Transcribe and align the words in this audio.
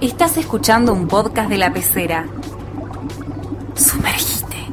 Estás 0.00 0.36
escuchando 0.36 0.92
un 0.92 1.08
podcast 1.08 1.50
de 1.50 1.58
la 1.58 1.72
pecera. 1.72 2.24
Sumergite. 3.74 4.68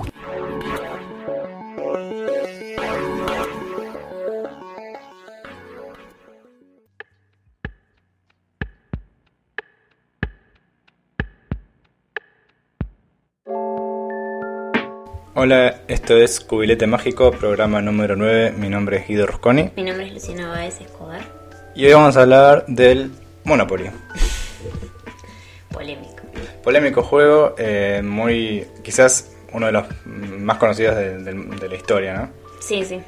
Hola, 15.33 15.81
esto 15.87 16.17
es 16.17 16.39
Cubilete 16.39 16.85
Mágico, 16.85 17.31
programa 17.31 17.81
número 17.81 18.15
9. 18.15 18.51
Mi 18.51 18.69
nombre 18.69 18.97
es 18.97 19.07
Guido 19.07 19.25
Rusconi. 19.25 19.71
Mi 19.75 19.81
nombre 19.81 20.05
es 20.05 20.13
Luciana 20.13 20.49
Báez 20.49 20.79
Escobar. 20.79 21.21
Y 21.73 21.85
hoy 21.87 21.93
vamos 21.93 22.15
a 22.15 22.21
hablar 22.21 22.65
del 22.67 23.11
Monopoly. 23.43 23.89
Polémico. 25.85 26.23
Polémico 26.63 27.03
juego, 27.03 27.55
eh, 27.57 28.01
muy. 28.03 28.65
quizás 28.83 29.31
uno 29.53 29.67
de 29.67 29.71
los 29.71 29.85
más 30.05 30.57
conocidos 30.57 30.95
de, 30.95 31.17
de- 31.19 31.33
de 31.33 31.69
la 31.69 31.75
historia, 31.75 32.13
¿no? 32.15 32.29
Sí, 32.59 32.83
sí. 32.83 32.99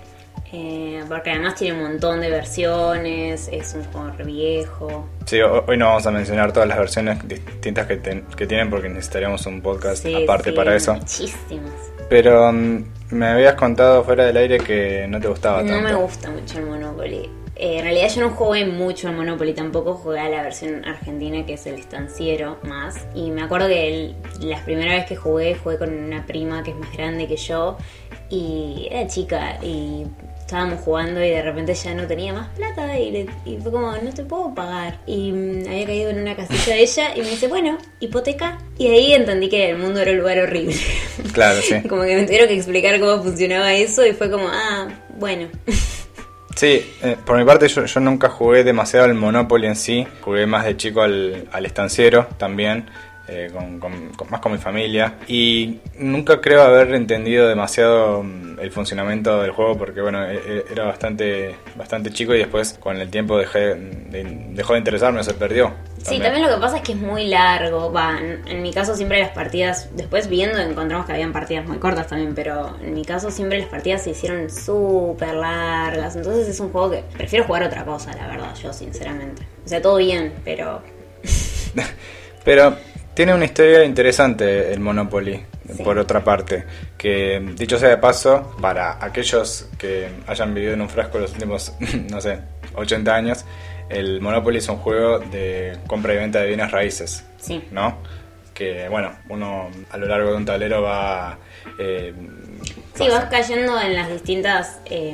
Eh, 0.54 1.04
porque 1.09 1.32
además 1.32 1.55
tiene 1.55 1.76
un 1.77 1.84
montón 1.91 2.21
de 2.21 2.30
versiones, 2.30 3.49
es 3.52 3.73
un 3.73 3.84
juego 3.85 4.12
viejo. 4.23 5.09
Sí, 5.26 5.41
ho- 5.41 5.66
hoy 5.68 5.76
no 5.77 5.88
vamos 5.88 6.08
a 6.08 6.12
mencionar 6.12 6.54
todas 6.54 6.70
las 6.70 6.77
versiones 6.77 7.27
distintas 7.27 7.85
que, 7.88 7.98
ten- 7.98 8.26
que 8.35 8.48
tienen 8.48 8.70
porque 8.70 8.88
necesitaríamos 8.88 9.46
un 9.46 9.62
podcast 9.62 10.04
Sí, 10.04 10.23
aparte 10.23 10.52
sí, 10.52 10.55
para 10.55 10.73
eso. 10.76 10.94
Muchísimas. 10.94 11.73
Pero 12.09 12.54
mm, 12.54 12.84
me 13.12 13.27
habías 13.27 13.55
contado 13.55 14.05
fuera 14.05 14.23
del 14.26 14.38
aire 14.38 14.59
que 14.59 15.05
no 15.09 15.20
te 15.20 15.27
gustaba 15.27 15.62
No 15.63 15.70
tanto. 15.70 15.90
me 15.90 15.96
gusta 15.96 16.30
mucho 16.30 16.59
el 16.59 16.66
Monopoly. 16.68 17.30
Eh, 17.60 17.78
en 17.78 17.84
realidad 17.84 18.10
yo 18.14 18.22
no 18.22 18.30
jugué 18.32 18.66
mucho 18.66 19.08
al 19.08 19.16
Monopoly, 19.16 19.54
tampoco 19.54 19.96
jugué 19.96 20.20
a 20.20 20.30
la 20.30 20.44
versión 20.44 20.86
argentina 20.86 21.46
que 21.46 21.54
es 21.54 21.66
el 21.66 21.76
estanciero 21.76 22.58
más. 22.64 22.96
Y 23.16 23.32
me 23.32 23.42
acuerdo 23.42 23.68
que 23.68 23.88
el- 23.88 24.16
la 24.41 24.64
primera 24.64 24.94
vez 24.96 25.05
que 25.05 25.16
jugué, 25.16 25.55
jugué 25.55 25.77
con 25.77 25.91
una 25.94 26.26
prima 26.26 26.62
que 26.64 26.72
es 26.72 26.77
más 26.77 26.91
grande 26.94 27.27
que 27.27 27.36
yo 27.38 27.77
y 28.30 28.88
era 28.91 29.08
chica 29.08 29.58
y 29.64 30.05
estábamos 30.40 30.80
jugando 30.82 31.22
y 31.24 31.30
de 31.30 31.41
repente 31.41 31.74
ya 31.74 31.94
no 31.94 32.08
tenía 32.08 32.32
más 32.32 32.48
plata 32.55 32.98
y, 32.98 33.12
le- 33.12 33.26
y 33.46 33.58
fue 33.58 33.71
como, 33.71 33.92
no 33.92 34.14
te 34.14 34.24
puedo 34.24 34.54
pagar. 34.54 34.99
Y 35.05 35.32
mm, 35.32 35.68
había 35.68 35.86
caído 35.86 36.10
en 36.12 36.20
una 36.21 36.36
casilla 36.36 36.76
de 36.76 36.82
ella 36.84 37.16
y 37.16 37.21
me 37.21 37.30
dice, 37.32 37.48
bueno, 37.48 37.77
hipoteca. 37.99 38.58
Y 38.77 38.88
ahí 38.88 39.14
entendí 39.14 39.49
que 39.49 39.71
el 39.71 39.77
mundo 39.77 39.99
era 39.99 40.12
un 40.12 40.20
lugar 40.20 40.40
horrible. 40.40 40.76
Claro, 41.34 41.60
sí. 41.62 41.82
como 41.90 42.04
que 42.04 42.16
me 42.16 42.24
tuvieron 42.24 42.48
que 42.48 42.55
explicar 42.55 42.99
cómo 42.99 43.21
funcionaba 43.24 43.74
eso 43.74 44.05
y 44.05 44.14
fue 44.14 44.30
como, 44.30 44.48
ah, 44.48 44.88
bueno. 45.18 45.48
Sí, 46.58 46.91
eh, 47.04 47.16
por 47.24 47.38
mi 47.38 47.46
parte 47.46 47.68
yo, 47.68 48.00
nunca 48.00 48.30
jugué 48.30 48.63
demasiado 48.63 49.05
al 49.05 49.13
Monopoly 49.13 49.68
en 49.68 49.76
sí, 49.76 50.08
jugué 50.22 50.48
más 50.48 50.66
de 50.66 50.76
chico 50.76 51.04
al, 51.04 51.48
al 51.52 51.66
estanciero 51.68 52.26
también, 52.40 52.90
eh, 53.27 53.52
con, 53.54 53.80
más 54.32 54.41
con 54.41 54.54
mi 54.54 54.58
familia, 54.58 55.18
y 55.27 55.77
nunca 55.99 56.41
creo 56.41 56.64
haber 56.64 56.96
entendido 56.96 57.48
demasiado 57.48 58.24
mm, 58.24 58.60
el 58.60 58.72
funcionamiento 58.72 59.40
del 59.44 59.52
juego 59.52 59.77
porque 59.77 60.02
bueno, 60.02 60.26
e- 60.26 60.36
e- 60.36 60.66
era 60.72 60.86
bastante, 60.86 61.55
bastante 61.76 62.10
chico 62.12 62.34
y 62.34 62.40
después 62.40 62.74
con 62.80 62.98
el 62.98 63.10
tiempo 63.12 63.38
dejé, 63.38 63.76
de- 63.76 64.47
dejó 64.53 64.74
de 64.74 64.80
interesarme, 64.80 65.24
se 65.24 65.36
perdió. 65.36 65.74
Sí, 66.03 66.19
también 66.19 66.44
lo 66.47 66.53
que 66.56 66.62
pasa 66.62 66.78
es 66.78 66.84
que 66.84 66.94
es 66.94 66.97
muy 66.97 67.28
largo. 67.28 67.91
Va, 67.91 68.17
en, 68.19 68.47
en 68.47 68.62
mi 68.62 68.72
caso 68.72 68.95
siempre 68.95 69.19
las 69.19 69.31
partidas, 69.31 69.90
después 69.94 70.29
viendo 70.29 70.57
encontramos 70.59 71.06
que 71.06 71.13
habían 71.13 71.34
partidas 71.34 71.66
muy 71.66 71.78
cortas 71.79 72.07
también, 72.07 72.34
pero 72.35 72.75
en 72.81 72.94
mi 72.94 73.03
caso 73.03 73.29
siempre 73.31 73.59
las 73.59 73.67
partidas 73.67 74.03
se 74.03 74.12
hicieron 74.12 74.50
súper 74.50 75.34
largas. 75.34 76.16
Entonces 76.16 76.47
es 76.47 76.59
un 76.59 76.72
juego 76.72 76.91
que 76.91 77.03
prefiero 77.18 77.45
jugar 77.45 77.63
otra 77.63 77.84
cosa, 77.84 78.16
la 78.16 78.28
verdad, 78.28 78.53
yo 78.56 78.72
sinceramente. 78.72 79.44
O 79.66 79.68
sea, 79.68 79.81
todo 79.81 79.97
bien, 79.97 80.34
pero 80.45 80.81
Pero 82.45 82.78
tiene 83.13 83.34
una 83.34 83.45
historia 83.45 83.84
interesante 83.84 84.72
el 84.72 84.79
Monopoly, 84.79 85.44
Sí. 85.75 85.84
por 85.84 85.97
otra 85.97 86.23
parte. 86.23 86.63
Que 86.97 87.45
dicho 87.57 87.78
sea 87.78 87.90
de 87.90 87.97
paso, 87.97 88.56
para 88.62 89.03
aquellos 89.03 89.68
que 89.78 90.07
hayan 90.28 90.53
vivido 90.53 90.74
en 90.74 90.81
un 90.81 90.90
frasco 90.90 91.19
los 91.19 91.34
últimos, 91.34 91.74
no 92.09 92.22
sé, 92.22 92.40
80 92.75 93.13
años, 93.13 93.44
el 93.90 94.22
Monopoly 94.22 94.58
es 94.58 94.70
un 94.70 94.78
juego 94.78 95.20
de 95.20 95.78
compra 95.88 96.14
y 96.14 96.18
venta 96.18 96.42
de 96.42 96.48
bienes 96.48 96.72
raíces, 96.72 97.25
sí. 97.38 97.64
¿no? 97.72 97.98
Que 98.53 98.88
bueno, 98.90 99.12
uno 99.30 99.70
a 99.92 99.98
lo 99.98 100.08
largo 100.08 100.31
de 100.31 100.38
un 100.38 100.46
tablero 100.46 100.81
va. 100.81 101.38
eh, 101.80 102.14
Sí, 102.96 103.08
vas 103.09 103.25
cayendo 103.25 103.80
en 103.80 103.94
las 103.94 104.09
distintas 104.09 104.80
eh, 104.86 105.12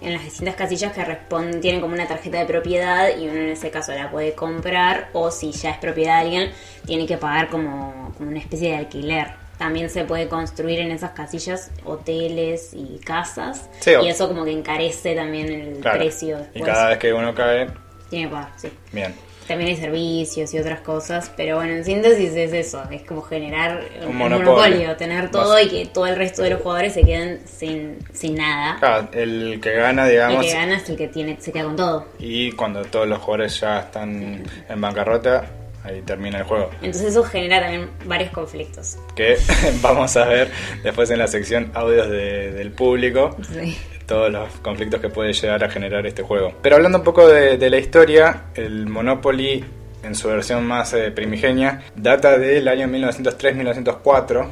en 0.00 0.12
las 0.12 0.22
distintas 0.22 0.54
casillas 0.54 0.92
que 0.92 1.04
responden, 1.04 1.60
tienen 1.60 1.80
como 1.80 1.94
una 1.94 2.06
tarjeta 2.06 2.38
de 2.38 2.44
propiedad 2.46 3.08
y 3.18 3.24
uno 3.26 3.40
en 3.40 3.48
ese 3.48 3.70
caso 3.72 3.92
la 3.92 4.08
puede 4.12 4.34
comprar 4.34 5.08
o 5.12 5.32
si 5.32 5.50
ya 5.50 5.70
es 5.70 5.78
propiedad 5.78 6.14
de 6.14 6.20
alguien, 6.20 6.50
tiene 6.86 7.04
que 7.06 7.16
pagar 7.16 7.48
como, 7.48 8.14
como 8.16 8.30
una 8.30 8.38
especie 8.38 8.70
de 8.70 8.76
alquiler. 8.76 9.26
También 9.58 9.90
se 9.90 10.04
puede 10.04 10.28
construir 10.28 10.78
en 10.78 10.92
esas 10.92 11.10
casillas 11.10 11.72
hoteles 11.84 12.70
y 12.74 13.00
casas 13.04 13.68
Sí, 13.80 13.90
y 14.00 14.06
eso 14.08 14.28
como 14.28 14.44
que 14.44 14.52
encarece 14.52 15.16
también 15.16 15.48
el 15.50 15.78
claro. 15.80 15.98
precio. 15.98 16.38
Y 16.54 16.62
cada 16.62 16.90
vez 16.90 16.98
que 16.98 17.12
uno 17.12 17.34
cae, 17.34 17.66
Tiene 18.10 18.28
pagar, 18.28 18.50
sí. 18.56 18.68
bien. 18.92 19.14
También 19.46 19.70
hay 19.70 19.76
servicios 19.76 20.52
y 20.52 20.58
otras 20.58 20.80
cosas, 20.80 21.32
pero 21.34 21.56
bueno, 21.56 21.72
en 21.72 21.82
síntesis 21.82 22.32
es 22.34 22.52
eso, 22.52 22.82
es 22.90 23.02
como 23.04 23.22
generar 23.22 23.82
un, 24.02 24.08
Un 24.08 24.16
monopolio. 24.18 24.52
monopolio, 24.52 24.96
tener 24.96 25.30
todo 25.30 25.54
Vas- 25.54 25.64
y 25.64 25.68
que 25.70 25.86
todo 25.86 26.06
el 26.06 26.16
resto 26.16 26.42
de 26.42 26.50
los 26.50 26.60
jugadores 26.60 26.92
se 26.92 27.02
queden 27.02 27.40
sin, 27.46 27.96
sin 28.12 28.34
nada. 28.34 28.76
Claro, 28.78 29.08
el 29.12 29.58
que 29.62 29.72
gana, 29.72 30.04
El 30.04 30.10
digamos, 30.10 30.44
que 30.44 30.52
gana 30.52 30.76
es 30.76 30.88
el 30.90 30.96
que 30.98 31.08
tiene, 31.08 31.38
se 31.40 31.50
queda 31.50 31.64
con 31.64 31.76
todo. 31.76 32.06
y 32.18 32.52
cuando 32.52 32.82
todos 32.84 33.08
los 33.08 33.18
jugadores 33.20 33.58
ya 33.58 33.78
están 33.80 34.44
en 34.68 34.80
bancarrota, 34.82 35.46
ahí 35.82 36.02
termina 36.02 36.36
el 36.40 36.44
juego. 36.44 36.68
Entonces 36.82 37.04
eso 37.04 37.24
genera 37.24 37.60
también 37.62 37.88
varios 38.04 38.30
conflictos. 38.32 38.98
que 39.16 39.38
vamos 39.80 40.14
a 40.18 40.26
ver 40.26 40.50
después 40.82 41.08
en 41.10 41.18
la 41.20 41.26
sección 41.26 41.70
audios 41.72 42.10
de- 42.10 42.52
del 42.52 42.70
público 42.72 43.34
Sí. 43.50 43.78
Todos 44.08 44.32
los 44.32 44.48
conflictos 44.62 45.00
que 45.00 45.08
puede 45.10 45.32
llegar 45.32 45.62
a 45.62 45.68
generar 45.70 46.04
este 46.06 46.22
juego. 46.24 46.52
Pero 46.62 46.74
hablando 46.76 46.98
un 46.98 47.04
poco 47.04 47.28
de, 47.28 47.58
de 47.58 47.70
la 47.70 47.76
historia, 47.78 48.46
el 48.54 48.86
Monopoly 48.88 49.64
en 50.02 50.14
su 50.14 50.28
versión 50.28 50.64
más 50.66 50.94
eh, 50.94 51.10
primigenia 51.10 51.82
data 51.94 52.38
del 52.38 52.66
año 52.68 52.86
1903-1904, 52.88 54.48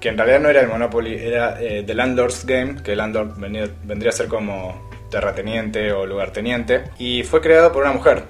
que 0.00 0.08
en 0.08 0.16
realidad 0.18 0.40
no 0.40 0.48
era 0.48 0.60
el 0.60 0.68
Monopoly, 0.68 1.14
era 1.14 1.60
eh, 1.60 1.82
The 1.86 1.94
Landlord's 1.94 2.44
Game, 2.46 2.82
que 2.82 2.96
Landlord 2.96 3.38
venía- 3.38 3.68
vendría 3.84 4.10
a 4.10 4.12
ser 4.12 4.28
como 4.28 4.88
terrateniente 5.10 5.92
o 5.92 6.04
lugarteniente, 6.06 6.84
y 6.98 7.22
fue 7.22 7.40
creado 7.40 7.72
por 7.72 7.82
una 7.84 7.92
mujer, 7.92 8.24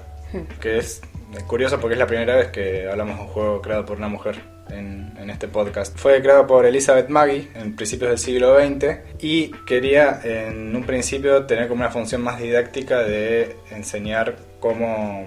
que 0.61 0.77
es 0.77 1.01
eh, 1.33 1.41
curioso 1.47 1.79
porque 1.79 1.93
es 1.93 1.99
la 1.99 2.07
primera 2.07 2.35
vez 2.35 2.47
que 2.49 2.87
hablamos 2.89 3.15
de 3.17 3.21
un 3.23 3.27
juego 3.29 3.61
creado 3.61 3.85
por 3.85 3.97
una 3.97 4.07
mujer 4.09 4.35
en, 4.71 5.13
en 5.19 5.29
este 5.29 5.47
podcast. 5.47 5.97
Fue 5.97 6.21
creado 6.21 6.45
por 6.47 6.65
Elizabeth 6.65 7.09
Maggie 7.09 7.49
en 7.55 7.75
principios 7.75 8.09
del 8.09 8.19
siglo 8.19 8.57
XX 8.59 8.97
y 9.19 9.51
quería 9.65 10.19
en 10.23 10.75
un 10.75 10.83
principio 10.83 11.45
tener 11.45 11.67
como 11.67 11.81
una 11.81 11.91
función 11.91 12.21
más 12.21 12.39
didáctica 12.39 12.99
de 12.99 13.55
enseñar 13.71 14.35
cómo... 14.59 15.25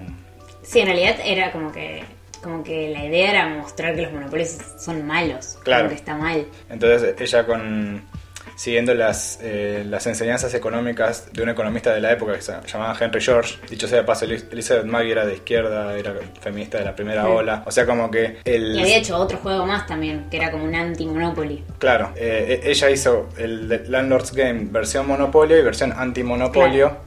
Sí, 0.63 0.79
en 0.79 0.85
realidad 0.87 1.15
era 1.25 1.51
como 1.51 1.71
que 1.71 2.03
como 2.43 2.63
que 2.63 2.89
la 2.89 3.05
idea 3.05 3.29
era 3.31 3.49
mostrar 3.49 3.93
que 3.95 4.01
los 4.01 4.11
monopolios 4.13 4.57
son 4.79 5.05
malos, 5.05 5.59
Claro. 5.63 5.83
como 5.83 5.89
que 5.89 5.95
está 5.95 6.15
mal. 6.15 6.47
Entonces 6.71 7.13
ella 7.19 7.45
con... 7.45 8.01
Siguiendo 8.61 8.93
las, 8.93 9.39
eh, 9.41 9.83
las 9.89 10.05
enseñanzas 10.05 10.53
económicas 10.53 11.33
de 11.33 11.41
un 11.41 11.49
economista 11.49 11.95
de 11.95 11.99
la 11.99 12.11
época 12.11 12.33
que 12.33 12.43
se 12.43 12.53
llamaba 12.67 12.95
Henry 12.99 13.19
George, 13.19 13.55
dicho 13.67 13.87
sea 13.87 13.97
de 13.97 14.03
paso, 14.03 14.25
Elizabeth 14.25 14.85
Maggie 14.85 15.13
era 15.13 15.25
de 15.25 15.33
izquierda, 15.33 15.97
era 15.97 16.13
feminista 16.39 16.77
de 16.77 16.85
la 16.85 16.95
primera 16.95 17.23
Sí. 17.23 17.27
ola, 17.27 17.63
o 17.65 17.71
sea, 17.71 17.87
como 17.87 18.11
que 18.11 18.37
el... 18.45 18.75
Y 18.75 18.81
había 18.81 18.97
hecho 18.97 19.17
otro 19.17 19.39
juego 19.39 19.65
más 19.65 19.87
también, 19.87 20.27
que 20.29 20.37
era 20.37 20.51
como 20.51 20.65
un 20.65 20.75
anti-monopoly. 20.75 21.63
Claro, 21.79 22.11
eh, 22.15 22.61
ella 22.63 22.91
hizo 22.91 23.29
el 23.39 23.81
Landlord's 23.91 24.31
Game 24.31 24.67
versión 24.69 25.07
Monopolio 25.07 25.57
y 25.57 25.63
versión 25.63 25.91
anti-monopolio, 25.97 26.97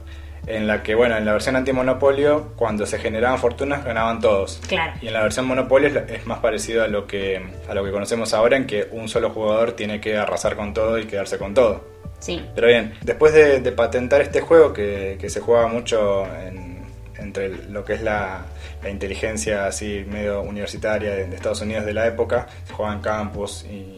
en 0.47 0.67
la 0.67 0.83
que, 0.83 0.93
bueno, 0.95 1.17
en 1.17 1.25
la 1.25 1.31
versión 1.33 1.55
anti-monopolio, 1.55 2.51
cuando 2.55 2.85
se 2.85 2.99
generaban 2.99 3.39
fortunas, 3.39 3.83
ganaban 3.83 4.19
todos. 4.19 4.61
Claro. 4.67 4.93
Y 5.01 5.07
en 5.07 5.13
la 5.13 5.23
versión 5.23 5.45
monopolio 5.45 5.87
es, 6.07 6.25
más 6.27 6.39
parecido 6.39 6.83
a 6.83 6.87
lo, 6.87 7.07
que, 7.07 7.41
a 7.67 7.73
lo 7.73 7.83
que 7.83 7.91
conocemos 7.91 8.33
ahora, 8.33 8.55
en 8.57 8.67
que 8.67 8.87
un 8.91 9.09
solo 9.09 9.29
jugador 9.31 9.71
tiene 9.73 9.99
que 9.99 10.17
arrasar 10.17 10.55
con 10.55 10.73
todo 10.73 10.99
y 10.99 11.05
quedarse 11.05 11.37
con 11.37 11.53
todo. 11.53 11.83
Sí. 12.19 12.43
Pero 12.55 12.67
bien, 12.67 12.93
después 13.01 13.33
de, 13.33 13.59
de 13.59 13.71
patentar 13.71 14.21
este 14.21 14.41
juego 14.41 14.71
que, 14.73 15.17
que 15.19 15.29
se 15.29 15.39
juega 15.41 15.67
mucho 15.67 16.25
en- 16.25 16.75
entre 17.17 17.49
lo 17.69 17.83
que 17.85 17.93
es 17.93 18.01
la, 18.01 18.45
la 18.83 18.89
inteligencia 18.89 19.65
así 19.67 20.05
medio 20.07 20.41
universitaria 20.41 21.11
de, 21.11 21.27
de 21.27 21.35
Estados 21.35 21.61
Unidos 21.61 21.85
de 21.85 21.93
la 21.93 22.05
época, 22.07 22.47
se 22.67 22.73
juega 22.73 22.93
en 22.93 22.99
campus 22.99 23.65
y 23.69 23.97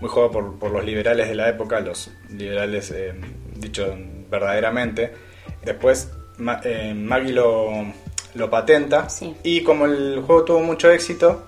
muy 0.00 0.08
jugado 0.08 0.30
por, 0.30 0.58
por 0.58 0.70
los 0.70 0.84
liberales 0.84 1.28
de 1.28 1.34
la 1.34 1.48
época, 1.48 1.80
los 1.80 2.10
liberales 2.30 2.90
eh, 2.90 3.14
dicho 3.56 3.96
verdaderamente. 4.30 5.12
Después 5.64 6.10
Ma- 6.38 6.60
eh, 6.64 6.94
Maggie 6.94 7.32
lo, 7.32 7.70
lo 8.34 8.50
patenta 8.50 9.08
Sí. 9.08 9.34
y 9.42 9.62
como 9.62 9.86
el 9.86 10.22
juego 10.26 10.44
tuvo 10.44 10.60
mucho 10.60 10.90
éxito, 10.90 11.46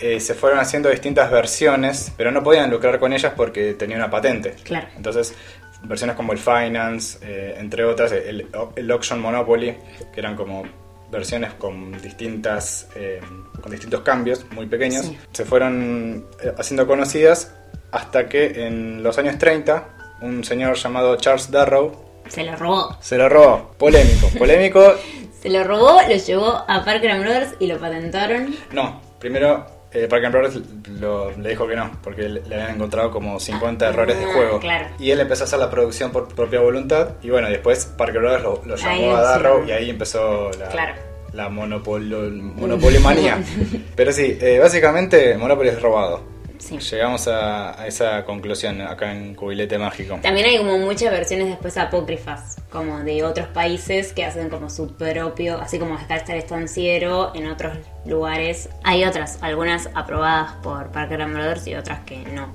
eh, 0.00 0.20
se 0.20 0.34
fueron 0.34 0.58
haciendo 0.60 0.88
distintas 0.88 1.30
versiones, 1.30 2.12
pero 2.16 2.30
no 2.30 2.42
podían 2.42 2.70
lucrar 2.70 2.98
con 2.98 3.12
ellas 3.12 3.32
porque 3.36 3.74
tenía 3.74 3.96
una 3.96 4.10
patente. 4.10 4.54
Claro. 4.64 4.88
Entonces, 4.96 5.34
versiones 5.82 6.16
como 6.16 6.32
el 6.32 6.38
Finance, 6.38 7.18
eh, 7.22 7.54
entre 7.58 7.84
otras, 7.84 8.12
el, 8.12 8.46
el 8.76 8.90
Auction 8.90 9.20
Monopoly, 9.20 9.76
que 10.12 10.20
eran 10.20 10.36
como 10.36 10.62
versiones 11.10 11.52
con 11.54 12.00
distintas 12.00 12.86
eh, 12.94 13.20
con 13.60 13.72
distintos 13.72 14.02
cambios 14.02 14.46
muy 14.52 14.66
pequeños 14.66 15.06
Sí. 15.06 15.18
se 15.32 15.44
fueron 15.44 16.24
haciendo 16.56 16.86
conocidas 16.86 17.52
hasta 17.90 18.28
que 18.28 18.64
en 18.66 19.02
los 19.02 19.18
años 19.18 19.36
30 19.36 19.88
un 20.22 20.44
señor 20.44 20.76
llamado 20.76 21.16
Charles 21.16 21.50
Darrow 21.50 21.90
Se 22.30 22.42
lo 22.44 22.56
robó. 22.56 22.96
se 23.00 23.18
lo 23.18 23.28
robó 23.28 23.72
polémico 23.78 24.28
polémico 24.38 24.94
Se 25.42 25.48
lo 25.48 25.64
robó, 25.64 26.00
lo 26.06 26.16
llevó 26.16 26.64
a 26.68 26.84
Parker 26.84 27.10
and 27.12 27.22
Brothers 27.22 27.54
y 27.60 27.66
lo 27.66 27.78
patentaron. 27.78 28.54
no 28.72 29.00
primero 29.18 29.66
eh, 29.92 30.06
Parker 30.08 30.30
Brothers 30.30 30.60
lo- 31.00 31.30
le 31.36 31.48
dijo 31.50 31.66
que 31.66 31.74
no 31.76 31.90
porque 32.02 32.28
le 32.28 32.54
habían 32.54 32.76
encontrado 32.76 33.10
como 33.10 33.40
50 33.40 33.84
Ah, 33.84 33.88
errores 33.88 34.18
de 34.18 34.24
juego 34.26 34.60
claro. 34.60 34.86
y 34.98 35.10
él 35.10 35.18
empezó 35.20 35.44
a 35.44 35.46
hacer 35.46 35.58
la 35.58 35.68
producción 35.70 36.12
por 36.12 36.28
propia 36.34 36.60
voluntad 36.60 37.12
y 37.22 37.30
bueno 37.30 37.48
después 37.48 37.86
Parker 37.86 38.20
Brothers 38.20 38.42
lo, 38.42 38.62
lo 38.66 38.74
Ahí 38.74 39.00
llamó 39.00 39.16
a 39.16 39.20
sí. 39.20 39.24
Darrow 39.28 39.64
y 39.66 39.72
ahí 39.72 39.90
empezó 39.90 40.50
la, 40.58 40.68
Claro. 40.68 40.94
la 41.32 41.48
monopolio, 41.48 42.18
monopolimanía. 42.30 43.42
Pero 43.96 44.12
sí, 44.12 44.36
eh, 44.40 44.58
básicamente 44.60 45.36
Monopoly 45.38 45.70
es 45.70 45.80
robado. 45.82 46.22
Sí. 46.60 46.78
Llegamos 46.78 47.26
a, 47.26 47.80
a 47.80 47.86
esa 47.86 48.24
conclusión 48.24 48.80
acá 48.82 49.12
en 49.12 49.34
Cubilete 49.34 49.78
Mágico. 49.78 50.18
También 50.22 50.46
hay 50.46 50.58
como 50.58 50.78
muchas 50.78 51.10
versiones 51.10 51.48
después 51.48 51.76
apócrifas, 51.76 52.58
como 52.70 53.00
de 53.00 53.24
otros 53.24 53.48
países 53.48 54.12
que 54.12 54.24
hacen 54.24 54.48
como 54.50 54.70
su 54.70 54.94
propio, 54.94 55.58
así 55.58 55.78
como 55.78 55.98
el 55.98 56.36
estanciero, 56.36 57.32
en 57.34 57.48
otros 57.48 57.76
lugares 58.04 58.68
hay 58.84 59.04
otras, 59.04 59.38
algunas 59.42 59.88
aprobadas 59.94 60.52
por 60.62 60.90
Parker 60.90 61.22
and 61.22 61.34
Brothers 61.34 61.66
y 61.66 61.74
otras 61.74 62.00
que 62.00 62.18
no. 62.18 62.52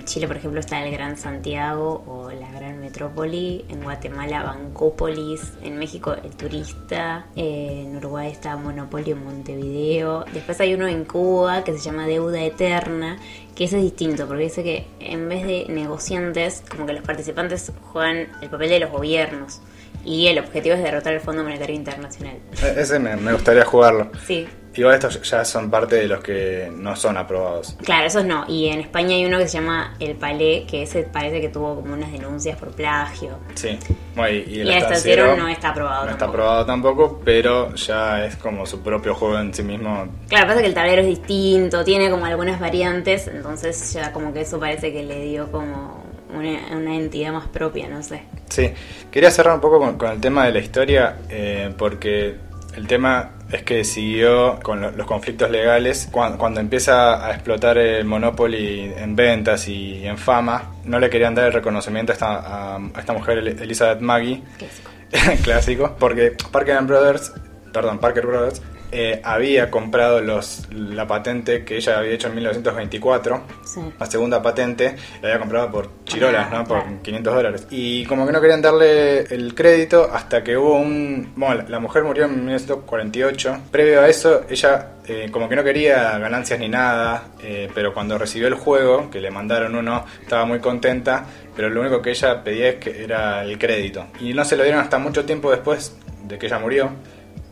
En 0.00 0.06
Chile, 0.06 0.26
por 0.26 0.38
ejemplo, 0.38 0.60
está 0.60 0.82
el 0.82 0.90
Gran 0.92 1.18
Santiago 1.18 2.02
o 2.06 2.30
la 2.30 2.50
Gran 2.52 2.80
Metrópoli. 2.80 3.66
En 3.68 3.82
Guatemala, 3.82 4.42
Bancópolis. 4.44 5.52
En 5.62 5.78
México, 5.78 6.14
El 6.24 6.30
Turista. 6.36 7.26
Eh, 7.36 7.82
en 7.84 7.96
Uruguay 7.98 8.30
está 8.32 8.56
Monopolio 8.56 9.14
Montevideo. 9.16 10.24
Después 10.32 10.58
hay 10.60 10.72
uno 10.72 10.88
en 10.88 11.04
Cuba 11.04 11.64
que 11.64 11.72
se 11.74 11.80
llama 11.80 12.06
Deuda 12.06 12.42
Eterna, 12.42 13.18
que 13.54 13.64
ese 13.64 13.76
es 13.76 13.82
distinto, 13.82 14.26
porque 14.26 14.44
dice 14.44 14.62
que 14.64 14.86
en 15.00 15.28
vez 15.28 15.46
de 15.46 15.66
negociantes, 15.68 16.62
como 16.70 16.86
que 16.86 16.94
los 16.94 17.02
participantes 17.04 17.70
juegan 17.92 18.26
el 18.40 18.48
papel 18.48 18.70
de 18.70 18.80
los 18.80 18.90
gobiernos. 18.90 19.60
Y 20.02 20.28
el 20.28 20.38
objetivo 20.38 20.76
es 20.76 20.82
derrotar 20.82 21.12
el 21.12 21.20
Fondo 21.20 21.42
Monetario 21.42 21.76
Internacional. 21.76 22.38
E- 22.62 22.80
Ese 22.80 22.98
me, 22.98 23.16
me 23.16 23.34
gustaría 23.34 23.66
jugarlo. 23.66 24.10
Sí, 24.26 24.48
Igual 24.74 24.94
estos 24.94 25.20
ya 25.28 25.44
son 25.44 25.68
parte 25.68 25.96
de 25.96 26.06
los 26.06 26.20
que 26.20 26.70
no 26.72 26.94
son 26.94 27.16
aprobados. 27.16 27.76
Claro, 27.84 28.06
esos 28.06 28.24
no. 28.24 28.44
Y 28.48 28.68
en 28.68 28.80
España 28.80 29.16
hay 29.16 29.24
uno 29.24 29.38
que 29.38 29.48
se 29.48 29.58
llama 29.58 29.94
El 29.98 30.14
Palé, 30.14 30.64
que 30.68 30.82
ese 30.82 31.02
parece 31.02 31.40
que 31.40 31.48
tuvo 31.48 31.74
como 31.76 31.94
unas 31.94 32.12
denuncias 32.12 32.56
por 32.56 32.70
plagio. 32.70 33.38
Sí. 33.54 33.78
Bueno, 34.14 34.32
y, 34.32 34.58
Y 34.58 34.60
el 34.60 34.70
estanciero 34.70 35.36
no 35.36 35.48
está 35.48 35.70
aprobado 35.70 36.06
No 36.06 36.12
está 36.12 36.26
aprobado 36.26 36.66
tampoco, 36.66 37.20
pero 37.24 37.74
ya 37.74 38.24
es 38.24 38.36
como 38.36 38.64
su 38.64 38.80
propio 38.80 39.14
juego 39.14 39.38
en 39.38 39.52
sí 39.52 39.62
mismo. 39.62 40.06
Claro, 40.28 40.46
pasa 40.46 40.60
que 40.60 40.68
el 40.68 40.74
tablero 40.74 41.02
es 41.02 41.08
distinto, 41.08 41.82
tiene 41.84 42.08
como 42.10 42.26
algunas 42.26 42.60
variantes, 42.60 43.26
entonces 43.26 43.92
ya 43.92 44.12
como 44.12 44.32
que 44.32 44.42
eso 44.42 44.60
parece 44.60 44.92
que 44.92 45.02
le 45.02 45.20
dio 45.24 45.50
como 45.50 46.04
una, 46.32 46.76
una 46.76 46.94
entidad 46.94 47.32
más 47.32 47.48
propia, 47.48 47.88
no 47.88 48.02
sé. 48.02 48.22
Sí, 48.48 48.72
quería 49.10 49.30
cerrar 49.30 49.54
un 49.54 49.60
poco 49.60 49.78
con, 49.78 49.98
con 49.98 50.12
el 50.12 50.20
tema 50.20 50.46
de 50.46 50.52
la 50.52 50.58
historia, 50.60 51.16
eh, 51.28 51.72
porque 51.76 52.49
el 52.76 52.86
tema 52.86 53.30
es 53.50 53.62
que 53.62 53.82
siguió 53.84 54.58
con 54.62 54.80
lo- 54.80 54.90
los 54.92 55.06
conflictos 55.06 55.50
legales. 55.50 56.08
Cuando, 56.10 56.38
cuando 56.38 56.60
empieza 56.60 57.26
a 57.26 57.32
explotar 57.32 57.78
el 57.78 58.04
Monopoly 58.04 58.92
en 58.96 59.16
ventas 59.16 59.66
y 59.68 60.06
en 60.06 60.16
fama, 60.18 60.72
no 60.84 60.98
le 61.00 61.10
querían 61.10 61.34
dar 61.34 61.46
el 61.46 61.52
reconocimiento 61.52 62.12
a 62.12 62.14
esta, 62.14 62.26
a, 62.38 62.76
a 62.76 63.00
esta 63.00 63.12
mujer, 63.12 63.38
El- 63.38 63.48
Elizabeth 63.60 64.00
Maggie, 64.00 64.42
Clásico. 64.58 64.90
clásico, 65.42 65.96
porque 65.98 66.32
Parker 66.52 66.76
and 66.76 66.88
Brothers, 66.88 67.32
perdón, 67.72 67.98
Parker 67.98 68.26
Brothers, 68.26 68.62
eh, 68.92 69.20
había 69.24 69.70
comprado 69.70 70.20
los, 70.20 70.68
la 70.72 71.06
patente 71.06 71.64
que 71.64 71.76
ella 71.76 71.98
había 71.98 72.12
hecho 72.12 72.28
en 72.28 72.34
1924 72.36 73.42
Sí. 73.64 73.80
la 73.98 74.06
segunda 74.06 74.42
patente 74.42 74.96
la 75.22 75.28
había 75.28 75.38
comprado 75.38 75.70
por 75.70 75.90
chirolas, 76.04 76.48
Ah, 76.50 76.58
¿no? 76.58 76.64
Por 76.64 76.82
claro. 76.82 76.98
500 77.02 77.34
dólares. 77.34 77.66
Y 77.70 78.04
como 78.06 78.26
que 78.26 78.32
no 78.32 78.40
querían 78.40 78.60
darle 78.62 79.20
el 79.20 79.54
crédito 79.54 80.10
hasta 80.12 80.42
que 80.42 80.56
hubo 80.56 80.74
un... 80.74 81.32
Bueno, 81.36 81.54
la- 81.62 81.68
la 81.68 81.78
mujer 81.78 82.02
murió 82.04 82.24
en 82.24 82.34
1948. 82.36 83.58
Previo 83.70 84.00
a 84.00 84.08
eso, 84.08 84.42
ella 84.48 84.88
eh, 85.06 85.28
como 85.30 85.48
que 85.48 85.56
no 85.56 85.64
quería 85.64 86.18
ganancias 86.18 86.58
ni 86.58 86.68
nada, 86.68 87.24
eh, 87.42 87.68
pero 87.74 87.92
cuando 87.94 88.18
recibió 88.18 88.48
el 88.48 88.54
juego, 88.54 89.10
que 89.10 89.20
le 89.20 89.30
mandaron 89.30 89.74
uno, 89.76 90.04
estaba 90.22 90.44
muy 90.44 90.58
contenta, 90.60 91.24
pero 91.56 91.68
lo 91.68 91.80
único 91.80 92.00
que 92.02 92.10
ella 92.10 92.42
pedía 92.44 92.68
es 92.70 92.74
que 92.76 93.04
era 93.04 93.42
el 93.42 93.58
crédito. 93.58 94.06
Y 94.20 94.34
no 94.34 94.44
se 94.44 94.56
lo 94.56 94.62
dieron 94.62 94.80
hasta 94.80 94.98
mucho 94.98 95.24
tiempo 95.24 95.50
después 95.50 95.96
de 96.24 96.38
que 96.38 96.46
ella 96.46 96.58
murió 96.58 96.90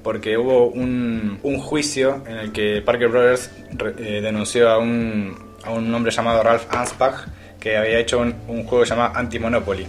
porque 0.03 0.37
hubo 0.39 0.69
un, 0.69 1.39
un 1.43 1.59
juicio 1.59 2.23
en 2.27 2.37
el 2.39 2.53
que 2.53 2.83
Parker 2.83 3.09
Brothers 3.09 3.51
eh, 3.99 4.21
denunció 4.23 4.71
a 4.71 4.79
un, 4.79 5.37
a 5.65 5.71
un 5.71 5.93
hombre 5.95 6.13
llamado 6.13 6.43
Ralph 6.43 6.67
Anspach 6.71 7.27
que 7.61 7.77
había 7.77 7.99
hecho 7.99 8.19
un, 8.21 8.35
un 8.47 8.65
juego 8.65 8.85
llamado 8.85 9.17
Anti-Monopoly. 9.17 9.87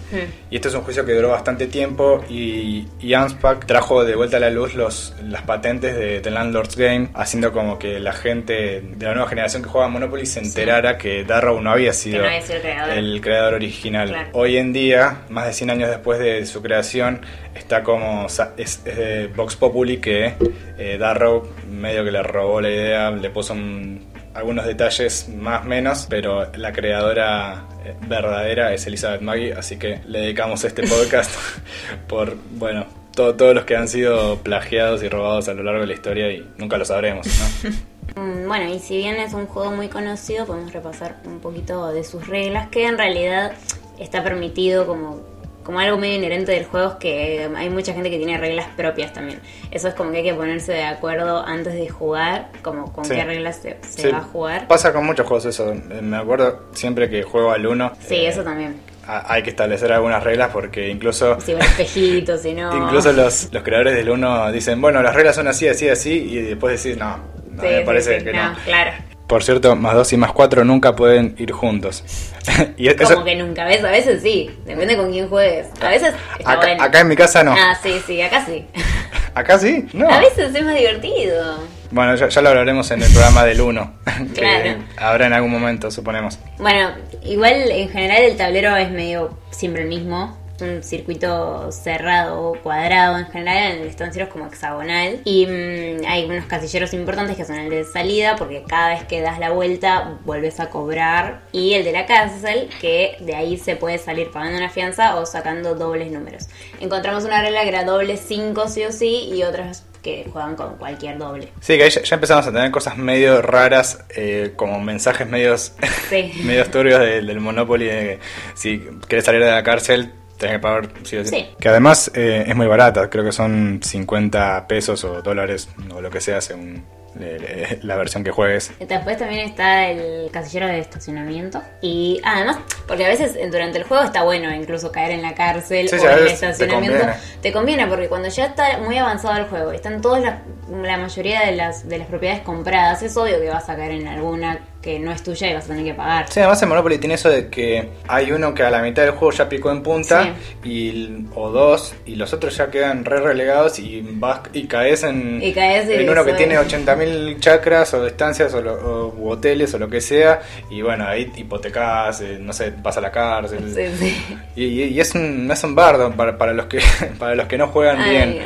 Y 0.50 0.56
este 0.56 0.70
es 0.70 0.74
un 0.74 0.82
juicio 0.82 1.06
que 1.06 1.14
duró 1.14 1.30
bastante 1.30 1.68
tiempo 1.68 2.24
y, 2.30 2.88
y 3.00 3.14
Anspach 3.14 3.66
trajo 3.66 4.04
de 4.04 4.16
vuelta 4.16 4.38
a 4.38 4.40
la 4.40 4.50
luz 4.50 4.74
los, 4.76 5.14
las 5.24 5.44
patentes 5.44 5.96
de 5.96 6.20
The 6.20 6.32
Landlord's 6.32 6.76
Game, 6.76 7.10
haciendo 7.14 7.52
como 7.52 7.78
que 7.78 8.00
la 8.00 8.14
gente 8.14 8.82
de 8.82 9.06
la 9.06 9.14
nueva 9.14 9.30
generación 9.30 9.62
que 9.62 9.70
juega 9.70 9.88
Monopoly 9.88 10.26
se 10.26 10.40
enterara 10.40 10.98
que 10.98 11.24
Darrow 11.24 11.62
no 11.62 11.72
había 11.72 11.94
sido, 11.94 12.22
no 12.22 12.28
había 12.28 12.42
sido 12.42 12.56
el 12.58 12.62
creador. 12.64 12.98
el 12.98 13.22
creador 13.22 13.54
original. 13.54 14.10
Claro. 14.10 14.30
Hoy 14.34 14.58
en 14.58 14.74
día, 14.74 15.18
más 15.30 15.46
de 15.46 15.54
100 15.54 15.70
años 15.70 15.90
después 15.90 16.18
de 16.20 16.46
su 16.48 16.62
creación, 16.64 17.22
está 17.54 17.84
como 17.84 18.26
es, 18.26 18.42
es 18.58 18.84
de 18.84 19.28
Vox 19.28 19.56
Populi 19.56 19.98
que 19.98 20.34
eh, 20.78 20.98
Darrow 21.00 21.48
medio 21.70 22.04
que 22.04 22.12
le 22.12 22.24
robó 22.24 22.62
la 22.62 22.70
idea, 22.70 23.12
le 23.12 23.30
puso 23.30 23.54
un- 23.54 24.09
algunos 24.34 24.66
detalles 24.66 25.28
más 25.30 25.66
menos, 25.66 26.06
pero 26.10 26.48
la 26.56 26.72
creadora 26.72 27.66
eh, 27.86 27.96
verdadera 28.08 28.74
es 28.74 28.86
Elizabeth 28.88 29.22
Maggie, 29.22 29.54
así 29.54 29.78
que 29.78 30.02
le 30.06 30.20
dedicamos 30.22 30.64
este 30.64 30.84
podcast 30.84 31.32
por, 32.08 32.36
bueno, 32.52 32.86
to- 33.16 33.36
todos 33.36 33.56
los 33.56 33.66
que 33.66 33.76
han 33.76 33.88
sido 33.88 34.38
plagiados 34.38 35.04
y 35.04 35.10
robados 35.10 35.48
a 35.50 35.54
lo 35.54 35.64
largo 35.64 35.82
de 35.82 35.88
la 35.88 35.94
historia 35.94 36.32
y 36.32 36.48
nunca 36.58 36.78
lo 36.78 36.86
sabremos, 36.86 37.26
¿no? 37.64 37.70
Mm, 38.16 38.48
Bueno, 38.48 38.74
y 38.74 38.80
si 38.80 38.98
bien 38.98 39.18
es 39.18 39.34
un 39.36 39.46
juego 39.46 39.70
muy 39.72 39.88
conocido, 39.88 40.48
podemos 40.48 40.74
repasar 40.74 41.18
un 41.26 41.40
poquito 41.40 41.92
de 41.94 42.04
sus 42.04 42.26
reglas, 42.28 42.68
que 42.70 42.88
en 42.88 42.98
realidad 42.98 43.52
está 44.00 44.24
permitido 44.24 44.88
como, 44.88 45.22
como 45.70 45.82
algo 45.82 46.00
medio 46.00 46.16
inherente 46.16 46.52
del 46.52 46.66
juego, 46.66 46.94
es 46.94 46.96
que 46.96 47.48
hay 47.56 47.70
mucha 47.70 47.94
gente 47.94 48.10
que 48.10 48.18
tiene 48.18 48.40
reglas 48.40 48.66
propias 48.76 49.14
también. 49.14 49.40
Eso 49.70 49.88
es 49.88 49.94
como 49.94 50.10
que 50.10 50.18
hay 50.18 50.24
que 50.24 50.34
ponerse 50.34 50.74
de 50.74 50.84
acuerdo 50.84 51.46
antes 51.46 51.76
de 51.76 51.88
jugar, 51.88 52.48
como 52.64 52.92
con 52.92 53.06
Sí. 53.06 53.14
qué 53.14 53.24
reglas 53.24 53.58
se, 53.58 53.78
se 53.88 54.02
Sí, 54.02 54.08
va 54.08 54.18
a 54.18 54.22
jugar. 54.22 54.68
Pasa 54.68 54.92
con 54.92 55.06
muchos 55.06 55.28
juegos 55.28 55.46
eso. 55.46 55.72
Eh, 55.72 56.02
Me 56.02 56.18
acuerdo 56.18 56.70
siempre 56.74 57.08
que 57.08 57.22
juego 57.22 57.52
al 57.52 57.68
1. 57.68 57.92
Sí, 58.00 58.16
eso 58.26 58.44
también. 58.44 58.78
Hay 59.06 59.44
que 59.44 59.52
establecer 59.52 59.92
algunas 59.94 60.24
reglas 60.24 60.50
porque 60.52 60.90
incluso 60.90 61.40
Si 61.46 61.54
va 61.54 61.60
espejito, 61.60 62.36
si 62.40 62.56
no... 62.56 62.76
incluso 62.88 63.14
los, 63.14 63.54
los 63.54 63.62
creadores 63.62 63.94
del 63.94 64.10
1 64.10 64.52
dicen, 64.52 64.82
bueno, 64.82 65.04
las 65.04 65.14
reglas 65.14 65.36
son 65.36 65.48
así, 65.50 65.68
así, 65.68 65.88
así, 65.88 66.14
y 66.32 66.42
después 66.42 66.84
decís, 66.84 66.98
no, 67.00 67.16
no 67.52 67.62
Sí, 67.62 67.68
me 67.68 67.82
parece 67.82 68.18
sí, 68.18 68.26
que 68.26 68.34
no. 68.34 68.56
Claro. 68.66 68.92
Por 69.30 69.44
cierto, 69.44 69.76
más 69.76 69.94
2 69.94 70.14
y 70.14 70.18
más 70.18 70.32
4 70.32 70.66
nunca 70.66 70.96
pueden 70.96 71.36
ir 71.38 71.52
juntos. 71.52 72.04
y 72.78 72.88
eso- 72.88 73.14
Como 73.14 73.26
que 73.26 73.36
nunca 73.36 73.64
ves, 73.66 73.84
a 73.84 73.92
veces 73.92 74.24
sí, 74.24 74.50
depende 74.66 74.98
con 74.98 75.12
quién 75.12 75.30
juegues. 75.30 75.68
A 75.80 75.90
veces 75.90 76.16
está 76.40 76.52
acá, 76.54 76.62
bueno. 76.66 76.84
acá 76.84 77.00
en 77.02 77.08
mi 77.10 77.16
casa 77.16 77.44
no. 77.44 77.54
Ah, 77.56 77.78
sí, 77.82 78.02
sí, 78.08 78.20
acá 78.24 78.44
sí. 78.44 78.66
¿Acá 79.36 79.60
sí? 79.60 79.86
No. 79.94 80.10
A 80.10 80.20
veces 80.20 80.54
es 80.56 80.66
más 80.66 80.76
divertido. 80.76 81.60
Bueno, 81.92 82.16
ya, 82.16 82.28
ya 82.28 82.42
lo 82.42 82.50
hablaremos 82.50 82.90
en 82.90 83.04
el 83.04 83.12
programa 83.12 83.46
del 83.46 83.62
1. 83.62 83.94
que 84.34 84.42
Claro. 84.42 84.80
habrá 84.98 85.28
en 85.28 85.34
algún 85.34 85.52
momento, 85.52 85.92
suponemos. 85.92 86.40
Bueno, 86.58 86.90
igual 87.24 87.54
en 87.70 87.88
general 87.90 88.24
el 88.24 88.36
tablero 88.36 88.76
es 88.78 88.90
medio 88.90 89.38
siempre 89.52 89.84
el 89.84 89.90
mismo. 89.90 90.39
Un 90.62 90.84
circuito 90.84 91.72
cerrado 91.72 92.42
o 92.42 92.56
cuadrado 92.60 93.18
en 93.18 93.26
general, 93.28 93.72
en 93.74 93.82
el 93.82 93.88
estanciero 93.88 94.28
es 94.28 94.32
como 94.34 94.46
hexagonal. 94.48 95.22
Y 95.26 95.46
mm, 95.46 96.06
hay 96.08 96.26
unos 96.26 96.46
casilleros 96.46 96.94
importantes 96.94 97.38
que 97.38 97.46
son 97.46 97.58
el 97.60 97.70
de 97.70 97.84
salida, 97.86 98.36
porque 98.36 98.64
cada 98.68 98.90
vez 98.96 99.04
que 99.06 99.22
das 99.22 99.40
la 99.40 99.52
vuelta 99.52 100.18
vuelves 100.26 100.60
a 100.60 100.70
cobrar. 100.70 101.42
Y 101.52 101.74
el 101.74 101.84
de 101.84 101.92
la 101.92 102.06
cárcel, 102.06 102.70
que 102.82 103.18
de 103.20 103.36
ahí 103.36 103.58
se 103.58 103.76
puede 103.76 103.98
salir 103.98 104.32
pagando 104.32 104.58
una 104.58 104.70
fianza 104.70 105.16
o 105.16 105.26
sacando 105.26 105.76
dobles 105.76 106.12
números. 106.12 106.48
Encontramos 106.80 107.24
una 107.26 107.42
regla 107.42 107.64
que 107.64 107.70
era 107.70 107.84
doble 107.84 108.18
5 108.18 108.68
sí 108.68 108.84
o 108.84 108.92
sí, 108.92 109.30
y 109.34 109.44
otras 109.44 109.86
que 110.02 110.26
juegan 110.32 110.56
con 110.56 110.78
cualquier 110.78 111.18
doble. 111.18 111.50
Sí, 111.60 111.76
que 111.76 111.84
ahí 111.84 111.90
ya, 111.90 112.02
ya 112.02 112.16
empezamos 112.16 112.48
a 112.48 112.54
tener 112.54 112.72
cosas 112.72 112.96
medio 112.96 113.42
raras, 113.42 114.00
eh, 114.16 114.54
como 114.56 114.80
mensajes 114.80 115.28
medios, 115.28 115.74
Sí. 116.10 116.32
medios 116.46 116.72
turbios 116.72 117.02
de- 117.02 117.22
del 117.22 117.40
Monopoly, 117.42 117.86
de 117.86 117.92
que 117.92 118.20
si 118.56 118.80
quieres 119.10 119.26
salir 119.26 119.44
de 119.44 119.52
la 119.52 119.62
cárcel 119.62 120.14
tenés 120.40 120.56
que 120.56 120.60
pagar 120.60 120.90
sí 121.04 121.18
o 121.18 121.24
sí. 121.24 121.30
Sí. 121.30 121.50
Que 121.60 121.70
además 121.70 122.10
eh, 122.16 122.46
es 122.48 122.56
muy 122.56 122.66
barata, 122.66 123.10
creo 123.10 123.24
que 123.24 123.32
son 123.32 123.80
50 123.84 124.68
pesos 124.68 125.04
o 125.04 125.22
dólares 125.22 125.70
o 125.94 126.02
lo 126.02 126.10
que 126.10 126.22
sea 126.22 126.42
según 126.42 126.84
eh, 127.20 127.80
la 127.84 127.96
versión 127.98 128.24
que 128.24 128.32
juegues. 128.32 128.72
Después 128.80 129.18
también 129.18 129.42
está 129.42 129.90
el 129.90 130.30
casillero 130.32 130.68
de 130.68 130.80
estacionamiento. 130.80 131.62
Y 131.82 132.22
ah, 132.24 132.34
además, 132.38 132.58
porque 132.88 133.06
a 133.06 133.10
veces 133.10 133.38
durante 133.52 133.78
el 133.78 133.84
juego 133.84 134.04
está 134.04 134.24
bueno 134.24 134.54
incluso 134.54 134.92
caer 134.92 135.12
en 135.12 135.22
la 135.22 135.34
cárcel 135.36 135.90
Sí, 135.90 135.96
o 135.96 136.00
en 136.00 136.10
el 136.10 136.26
te 136.26 136.34
estacionamiento. 136.34 136.98
conviene. 137.00 137.22
Te 137.42 137.52
conviene 137.52 137.88
porque 137.88 138.08
cuando 138.08 138.30
ya 138.30 138.46
está 138.46 138.78
muy 138.80 138.98
avanzado 138.98 139.38
el 139.38 139.46
juego, 139.46 139.72
están 139.72 140.02
todas 140.02 140.22
las, 140.24 140.40
la 140.70 140.98
mayoría 140.98 141.42
de 141.46 141.56
las, 141.56 141.88
de 141.88 141.98
las 141.98 142.08
propiedades 142.08 142.42
compradas, 142.44 143.04
es 143.04 143.16
obvio 143.18 143.40
que 143.40 143.50
vas 143.50 143.68
a 143.70 143.76
caer 143.76 143.92
en 143.92 144.08
alguna 144.08 144.60
que 144.82 144.98
no 144.98 145.12
es 145.12 145.22
tuya 145.24 145.50
y 145.50 145.54
vas 145.54 145.66
a 145.66 145.68
tener 145.68 145.84
que 145.84 145.94
pagar. 145.94 146.28
Sí, 146.30 146.40
además 146.40 146.62
el 146.62 146.70
Monopoly 146.70 146.98
tiene 147.00 147.16
eso 147.16 147.30
de 147.30 147.50
que 147.50 147.90
hay 148.08 148.32
uno 148.32 148.54
que 148.54 148.64
a 148.64 148.70
la 148.72 148.82
mitad 148.82 149.02
del 149.04 149.12
juego 149.12 149.32
ya 149.34 149.50
picó 149.50 149.72
en 149.72 149.84
punta 149.84 150.36
y, 150.64 151.26
o 151.36 151.50
dos 151.50 151.94
y 152.06 152.16
los 152.16 152.32
otros 152.32 152.56
ya 152.56 152.70
quedan 152.72 153.04
re 153.04 153.20
relegados 153.20 153.78
y 153.80 154.02
vas 154.14 154.40
y 154.54 154.68
caes 154.68 155.04
en, 155.04 155.42
Y 155.44 155.52
caes 155.52 155.90
en 155.90 156.10
uno 156.10 156.24
que 156.24 156.32
tiene 156.34 156.56
es. 156.56 156.62
80.000 156.62 157.40
chacras 157.40 157.94
o 157.94 158.08
estancias 158.08 158.54
o, 158.54 158.62
lo- 158.62 158.74
o- 158.76 159.16
u 159.18 159.30
hoteles 159.32 159.74
o 159.74 159.80
lo 159.80 159.90
que 159.90 160.00
sea 160.00 160.40
y 160.70 160.82
bueno, 160.82 161.06
ahí 161.08 161.30
hipotecas, 161.36 162.22
eh, 162.22 162.38
no 162.40 162.54
sé, 162.54 162.72
vas 162.82 162.96
a 162.98 163.02
la 163.02 163.12
cárcel. 163.12 163.74
Sí, 163.76 163.86
sí. 164.00 164.38
Y, 164.56 164.64
y- 164.66 164.84
y 164.86 165.00
es 165.02 165.14
un, 165.14 165.50
es 165.52 165.64
un 165.64 165.76
bardo 165.76 166.12
para, 166.14 166.38
para 166.38 166.54
los 166.54 166.68
que 166.68 166.80
para 167.20 167.36
los 167.36 167.48
que 167.48 167.58
no 167.58 167.68
juegan 167.68 168.00
Ay, 168.00 168.10
bien 168.12 168.40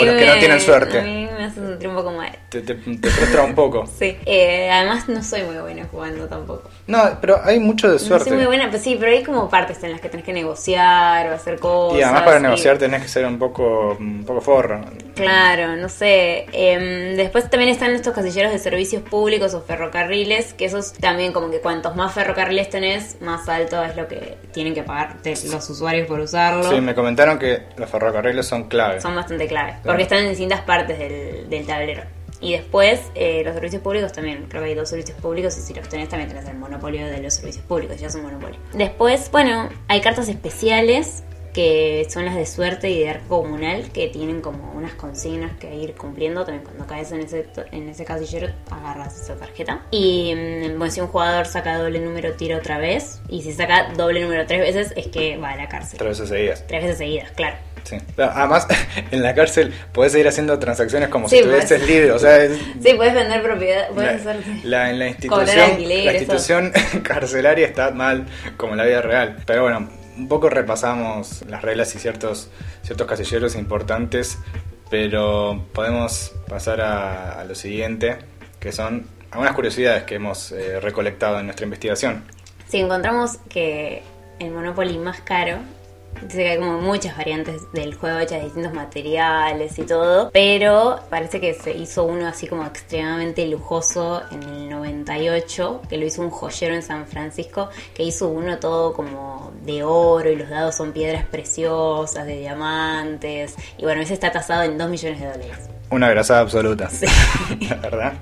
o 0.00 0.04
los 0.04 0.14
que 0.16 0.26
no 0.26 0.34
tienen 0.38 0.60
suerte. 0.60 1.19
Un 1.88 1.94
poco 1.94 2.10
mal. 2.12 2.30
Te, 2.48 2.60
te, 2.62 2.74
te 2.74 3.10
frustra 3.10 3.42
un 3.44 3.54
poco. 3.54 3.84
Sí. 3.98 4.16
Eh, 4.26 4.70
además, 4.70 5.08
no 5.08 5.22
soy 5.22 5.42
muy 5.42 5.56
buena 5.56 5.84
jugando 5.90 6.26
tampoco. 6.26 6.68
No, 6.86 6.98
pero 7.20 7.40
hay 7.44 7.58
mucho 7.60 7.86
de 7.88 7.94
No 7.94 7.98
suerte. 7.98 8.28
soy 8.30 8.38
muy 8.38 8.46
buena, 8.46 8.70
pues 8.70 8.82
sí, 8.82 8.96
pero 8.98 9.12
hay 9.12 9.22
como 9.22 9.48
partes 9.48 9.82
en 9.84 9.92
las 9.92 10.00
que 10.00 10.08
tenés 10.08 10.24
que 10.24 10.32
negociar 10.32 11.28
o 11.28 11.34
hacer 11.34 11.58
cosas. 11.58 11.98
y 11.98 12.02
además 12.02 12.22
para 12.22 12.38
y- 12.38 12.42
negociar 12.42 12.78
tenés 12.78 13.02
que 13.02 13.08
ser 13.08 13.26
un 13.26 13.38
poco, 13.38 13.96
un 13.98 14.24
poco 14.24 14.40
forro. 14.40 14.80
Claro, 15.22 15.76
no 15.76 15.88
sé. 15.88 16.46
Em, 16.52 17.16
después 17.16 17.48
también 17.50 17.70
están 17.70 17.92
estos 17.94 18.14
casilleros 18.14 18.52
de 18.52 18.58
servicios 18.58 19.02
públicos 19.02 19.54
o 19.54 19.62
ferrocarriles, 19.62 20.54
que 20.54 20.64
esos 20.66 20.92
también 20.94 21.32
como 21.32 21.50
que 21.50 21.60
cuantos 21.60 21.96
más 21.96 22.12
ferrocarriles 22.14 22.70
tenés, 22.70 23.20
más 23.20 23.48
alto 23.48 23.82
es 23.84 23.96
lo 23.96 24.08
que 24.08 24.36
tienen 24.52 24.74
que 24.74 24.82
pagar 24.82 25.20
de 25.22 25.30
los 25.50 25.70
usuarios 25.70 26.06
por 26.06 26.20
usarlo. 26.20 26.70
Sí, 26.70 26.80
me 26.80 26.94
comentaron 26.94 27.38
que 27.38 27.62
los 27.76 27.88
ferrocarriles 27.90 28.46
son 28.46 28.68
clave. 28.68 29.00
Son 29.00 29.14
bastante 29.14 29.46
claves, 29.46 29.74
Claro. 29.76 29.86
porque 29.86 30.02
están 30.04 30.18
en 30.20 30.30
distintas 30.30 30.60
partes 30.62 30.98
del, 30.98 31.48
del 31.48 31.66
tablero. 31.66 32.02
Y 32.42 32.52
después, 32.52 33.00
eh, 33.14 33.42
los 33.44 33.52
servicios 33.52 33.82
públicos 33.82 34.12
también. 34.12 34.46
Creo 34.48 34.62
que 34.62 34.70
hay 34.70 34.74
dos 34.74 34.88
servicios 34.88 35.18
públicos 35.20 35.56
y 35.58 35.60
si 35.60 35.74
los 35.74 35.86
tenés 35.90 36.08
también 36.08 36.30
tenés 36.30 36.48
el 36.48 36.56
monopolio 36.56 37.06
de 37.06 37.18
los 37.20 37.34
servicios 37.34 37.62
públicos. 37.66 38.00
Ya 38.00 38.06
es 38.06 38.14
un 38.14 38.22
monopolio. 38.22 38.58
Después, 38.72 39.30
bueno, 39.30 39.68
hay 39.88 40.00
cartas 40.00 40.26
especiales 40.30 41.22
que 41.52 42.06
son 42.10 42.24
las 42.24 42.34
de 42.36 42.46
suerte 42.46 42.90
y 42.90 43.00
de 43.00 43.10
arco 43.10 43.42
comunal 43.42 43.90
que 43.92 44.08
tienen 44.08 44.40
como 44.40 44.72
unas 44.72 44.94
consignas 44.94 45.52
que 45.58 45.74
ir 45.74 45.94
cumpliendo. 45.94 46.44
También 46.44 46.64
cuando 46.64 46.86
caes 46.86 47.10
en 47.12 47.20
ese, 47.20 47.46
en 47.72 47.88
ese 47.88 48.04
casillero 48.04 48.48
agarras 48.70 49.20
esa 49.20 49.36
tarjeta. 49.36 49.82
Y 49.90 50.34
mm, 50.34 50.78
bueno, 50.78 50.90
si 50.90 51.00
un 51.00 51.08
jugador 51.08 51.46
saca 51.46 51.78
doble 51.78 52.00
número, 52.00 52.32
tira 52.34 52.56
otra 52.58 52.78
vez. 52.78 53.20
Y 53.28 53.42
si 53.42 53.52
saca 53.52 53.92
doble 53.96 54.22
número 54.22 54.46
tres 54.46 54.60
veces, 54.60 54.92
es 54.96 55.08
que 55.08 55.36
va 55.38 55.50
a 55.50 55.56
la 55.56 55.68
cárcel. 55.68 55.98
Tres 55.98 56.10
veces 56.18 56.28
seguidas. 56.28 56.66
Tres 56.66 56.82
veces 56.82 56.98
seguidas, 56.98 57.30
claro. 57.32 57.56
Sí. 57.82 57.96
Además, 58.18 58.68
en 59.10 59.22
la 59.22 59.34
cárcel 59.34 59.72
podés 59.92 60.12
seguir 60.12 60.28
haciendo 60.28 60.58
transacciones 60.58 61.08
como 61.08 61.28
Sí, 61.28 61.36
si 61.36 61.42
estuvieses 61.42 61.78
pues. 61.78 61.90
libre. 61.90 62.12
O 62.12 62.18
sea, 62.18 62.44
es- 62.44 62.58
Sí, 62.84 62.92
puedes 62.94 63.14
vender 63.14 63.42
propiedad, 63.42 63.88
puedes 63.94 64.24
la, 64.24 64.30
hacer... 64.32 64.44
la- 64.64 64.90
en 64.90 64.98
la 64.98 65.08
institución, 65.08 65.58
alquiler, 65.58 66.04
la 66.04 66.10
eso. 66.12 66.18
institución 66.20 66.72
carcelaria 67.02 67.66
está 67.66 67.90
mal 67.90 68.26
como 68.56 68.72
en 68.72 68.78
la 68.78 68.84
vida 68.84 69.00
real. 69.02 69.36
Pero 69.46 69.62
bueno, 69.62 69.88
un 70.20 70.28
poco 70.28 70.50
repasamos 70.50 71.42
las 71.48 71.62
reglas 71.62 71.94
y 71.94 71.98
ciertos, 71.98 72.50
ciertos 72.82 73.06
casilleros 73.06 73.56
importantes, 73.56 74.38
pero 74.90 75.64
podemos 75.72 76.32
pasar 76.46 76.82
a, 76.82 77.42
lo 77.44 77.54
siguiente, 77.54 78.18
que 78.58 78.70
son 78.70 79.06
algunas 79.30 79.54
curiosidades 79.54 80.02
que 80.04 80.16
hemos 80.16 80.52
eh, 80.52 80.78
recolectado 80.78 81.40
en 81.40 81.46
nuestra 81.46 81.64
investigación. 81.64 82.22
Si 82.68 82.80
encontramos 82.80 83.38
que 83.48 84.02
el 84.38 84.50
Monopoly 84.50 84.98
más 84.98 85.22
caro, 85.22 85.56
dice 86.22 86.38
que 86.38 86.50
hay 86.50 86.58
como 86.58 86.80
muchas 86.80 87.16
variantes 87.16 87.70
del 87.72 87.94
juego 87.94 88.18
hechas 88.18 88.38
de 88.38 88.44
distintos 88.44 88.72
materiales 88.72 89.78
y 89.78 89.82
todo, 89.82 90.30
pero 90.32 91.00
parece 91.08 91.40
que 91.40 91.54
se 91.54 91.76
hizo 91.76 92.04
uno 92.04 92.26
así 92.26 92.46
como 92.46 92.64
extremadamente 92.64 93.46
lujoso 93.46 94.22
en 94.30 94.42
el 94.42 94.70
98, 94.70 95.82
que 95.88 95.96
lo 95.96 96.06
hizo 96.06 96.22
un 96.22 96.30
joyero 96.30 96.74
en 96.74 96.82
San 96.82 97.06
Francisco, 97.06 97.70
que 97.94 98.02
hizo 98.02 98.28
uno 98.28 98.58
todo 98.58 98.92
como 98.92 99.52
de 99.62 99.82
oro 99.82 100.30
y 100.30 100.36
los 100.36 100.48
dados 100.48 100.74
son 100.74 100.92
piedras 100.92 101.24
preciosas, 101.26 102.26
de 102.26 102.38
diamantes, 102.38 103.54
y 103.78 103.84
bueno, 103.84 104.02
ese 104.02 104.14
está 104.14 104.30
tasado 104.30 104.62
en 104.64 104.78
2 104.78 104.90
millones 104.90 105.20
de 105.20 105.26
dólares. 105.26 105.68
Una 105.90 106.08
grasada 106.10 106.40
absoluta. 106.40 106.88
La 107.68 107.74
verdad. 107.76 108.12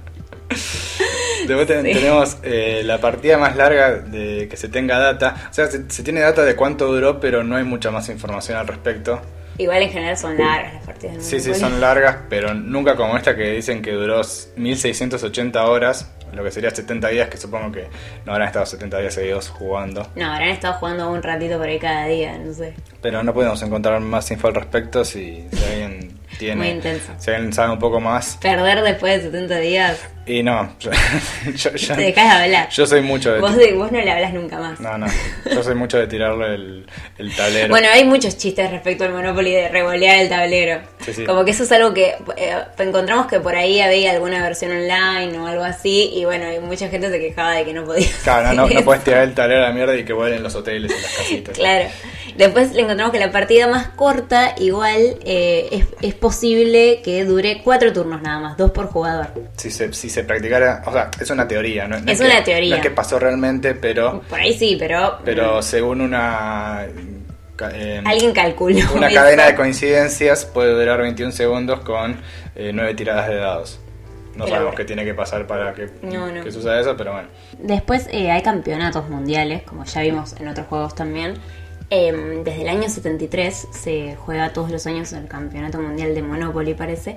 Después 1.48 1.66
Sí. 1.82 1.92
tenemos 1.92 2.38
eh, 2.42 2.82
la 2.84 3.00
partida 3.00 3.38
más 3.38 3.56
larga 3.56 3.92
de 3.96 4.46
que 4.48 4.56
se 4.56 4.68
tenga 4.68 4.98
data. 4.98 5.48
O 5.50 5.52
sea, 5.54 5.66
se, 5.66 5.90
se 5.90 6.02
tiene 6.02 6.20
data 6.20 6.44
de 6.44 6.54
cuánto 6.54 6.86
duró, 6.86 7.18
pero 7.18 7.42
no 7.42 7.56
hay 7.56 7.64
mucha 7.64 7.90
más 7.90 8.08
información 8.08 8.58
al 8.58 8.66
respecto. 8.68 9.20
Igual 9.56 9.82
en 9.82 9.90
general 9.90 10.16
son 10.16 10.38
largas 10.38 10.74
las 10.74 10.84
partidas 10.84 11.24
Sí, 11.24 11.40
sí, 11.40 11.52
son 11.52 11.80
largas, 11.80 12.16
pero 12.28 12.54
nunca 12.54 12.94
como 12.94 13.16
esta 13.16 13.34
que 13.34 13.50
dicen 13.54 13.82
que 13.82 13.90
duró 13.90 14.22
1680 14.56 15.64
horas, 15.64 16.12
lo 16.32 16.44
que 16.44 16.50
sería 16.52 16.70
70 16.70 17.08
días, 17.08 17.28
que 17.28 17.36
supongo 17.38 17.72
que 17.72 17.88
no 18.24 18.32
habrán 18.32 18.48
estado 18.48 18.66
70 18.66 18.98
días 18.98 19.14
seguidos 19.14 19.48
jugando. 19.48 20.06
No, 20.14 20.26
habrán 20.32 20.50
estado 20.50 20.74
jugando 20.74 21.10
un 21.10 21.22
ratito 21.22 21.58
por 21.58 21.66
ahí 21.66 21.78
cada 21.78 22.06
día, 22.06 22.38
no 22.38 22.52
sé. 22.52 22.74
Pero 23.00 23.22
no 23.22 23.34
podemos 23.34 23.60
encontrar 23.62 23.98
más 24.00 24.30
info 24.30 24.48
al 24.48 24.54
respecto 24.54 25.04
si, 25.04 25.44
si 25.52 25.64
alguien 25.64 26.17
tiene. 26.38 26.56
Muy 26.56 26.68
intenso. 26.68 27.12
Sabe 27.18 27.70
un 27.72 27.78
poco 27.78 28.00
más. 28.00 28.38
Perder 28.40 28.82
después 28.82 29.16
de 29.22 29.30
70 29.30 29.58
días, 29.58 29.98
Y 30.26 30.42
no, 30.42 30.74
yo, 30.78 30.90
yo- 31.56 31.74
yo- 31.74 31.94
te 31.96 32.02
dejas 32.02 32.38
de 32.38 32.44
hablar. 32.44 32.68
yo 32.70 32.86
soy 32.86 33.00
mucho 33.00 33.32
de. 33.32 33.40
Vos, 33.40 33.56
de- 33.56 33.72
vos 33.72 33.90
no 33.92 33.98
le 34.00 34.10
hablas 34.10 34.32
nunca 34.34 34.58
más. 34.58 34.78
No, 34.80 34.96
no. 34.98 35.06
Yo 35.50 35.62
soy 35.62 35.74
mucho 35.74 35.98
de 35.98 36.06
tirarle 36.06 36.54
el, 36.54 36.86
el 37.18 37.34
tablero. 37.36 37.68
Bueno, 37.68 37.88
hay 37.92 38.04
muchos 38.04 38.36
chistes 38.36 38.70
respecto 38.70 39.04
al 39.04 39.12
Monopoly 39.12 39.52
de 39.52 39.68
revolear 39.68 40.18
el 40.18 40.28
tablero. 40.28 40.80
Sí, 41.04 41.12
sí. 41.14 41.24
Como 41.24 41.44
que 41.44 41.50
eso 41.52 41.64
es 41.64 41.72
algo 41.72 41.94
que 41.94 42.14
eh, 42.36 42.54
encontramos 42.78 43.26
que 43.26 43.40
por 43.40 43.54
ahí 43.56 43.80
había 43.80 44.10
alguna 44.12 44.42
versión 44.42 44.70
online 44.72 45.38
o 45.38 45.46
algo 45.46 45.64
así 45.64 46.10
y 46.14 46.24
bueno, 46.24 46.52
y 46.52 46.58
mucha 46.60 46.88
gente 46.88 47.08
se 47.10 47.18
quejaba 47.18 47.52
de 47.52 47.64
que 47.64 47.72
no 47.72 47.84
podía. 47.84 48.08
Claro, 48.22 48.52
no, 48.52 48.68
no, 48.68 48.80
no 48.80 48.98
tirar 49.00 49.22
el 49.24 49.34
tablero 49.34 49.64
a 49.64 49.68
la 49.68 49.74
mierda 49.74 49.96
y 49.96 50.04
que 50.04 50.12
vuelen 50.12 50.42
los 50.42 50.54
hoteles 50.54 50.90
y 50.90 51.02
las 51.02 51.14
casitas. 51.16 51.56
Claro. 51.56 51.88
Después 52.36 52.72
le 52.72 52.82
encontramos 52.82 53.12
que 53.12 53.18
la 53.18 53.30
partida 53.30 53.66
más 53.68 53.88
corta 53.88 54.54
igual 54.58 54.96
eh, 55.24 55.68
es, 55.72 55.86
es 56.02 56.14
posible 56.14 57.00
que 57.02 57.24
dure 57.24 57.60
cuatro 57.64 57.92
turnos 57.92 58.22
nada 58.22 58.38
más, 58.40 58.56
dos 58.56 58.70
por 58.70 58.86
jugador. 58.86 59.28
Si 59.56 59.70
se, 59.70 59.92
si 59.92 60.10
se 60.10 60.24
practicara, 60.24 60.82
o 60.86 60.92
sea, 60.92 61.10
es 61.20 61.30
una 61.30 61.46
teoría, 61.48 61.86
no, 61.88 61.98
no 62.00 62.10
Es 62.10 62.20
una 62.20 62.42
teoría. 62.44 62.70
No 62.70 62.76
es 62.76 62.82
que 62.82 62.90
pasó 62.90 63.18
realmente, 63.18 63.74
pero, 63.74 64.22
Por 64.28 64.40
ahí 64.40 64.52
sí, 64.52 64.76
pero... 64.78 65.18
pero 65.24 65.62
según 65.62 66.00
una, 66.00 66.86
eh, 67.72 68.02
Alguien 68.04 68.32
calculó. 68.32 68.78
una 68.94 69.08
eso. 69.08 69.16
cadena 69.16 69.46
de 69.46 69.54
coincidencias 69.54 70.44
puede 70.44 70.72
durar 70.78 71.00
21 71.00 71.32
segundos 71.32 71.80
con 71.80 72.16
eh, 72.54 72.70
9 72.72 72.94
tiradas 72.94 73.28
de 73.28 73.36
dados. 73.36 73.80
No 74.36 74.46
sabemos 74.46 74.76
qué 74.76 74.84
tiene 74.84 75.04
que 75.04 75.14
pasar 75.14 75.48
para 75.48 75.74
que, 75.74 75.88
No, 76.02 76.30
no. 76.30 76.44
que 76.44 76.52
suceda 76.52 76.80
eso, 76.80 76.96
pero 76.96 77.12
bueno. 77.12 77.26
Después 77.58 78.06
eh, 78.12 78.30
hay 78.30 78.40
campeonatos 78.42 79.08
mundiales, 79.08 79.62
como 79.64 79.84
ya 79.84 80.00
vimos 80.02 80.34
en 80.38 80.46
otros 80.46 80.68
juegos 80.68 80.94
también. 80.94 81.34
Eh, 81.90 82.42
desde 82.44 82.62
el 82.62 82.68
año 82.68 82.88
73 82.88 83.68
se 83.70 84.16
juega 84.16 84.52
todos 84.52 84.70
los 84.70 84.86
años 84.86 85.12
el 85.14 85.26
campeonato 85.26 85.80
mundial 85.80 86.14
de 86.14 86.22
Monopoly, 86.22 86.74
parece, 86.74 87.16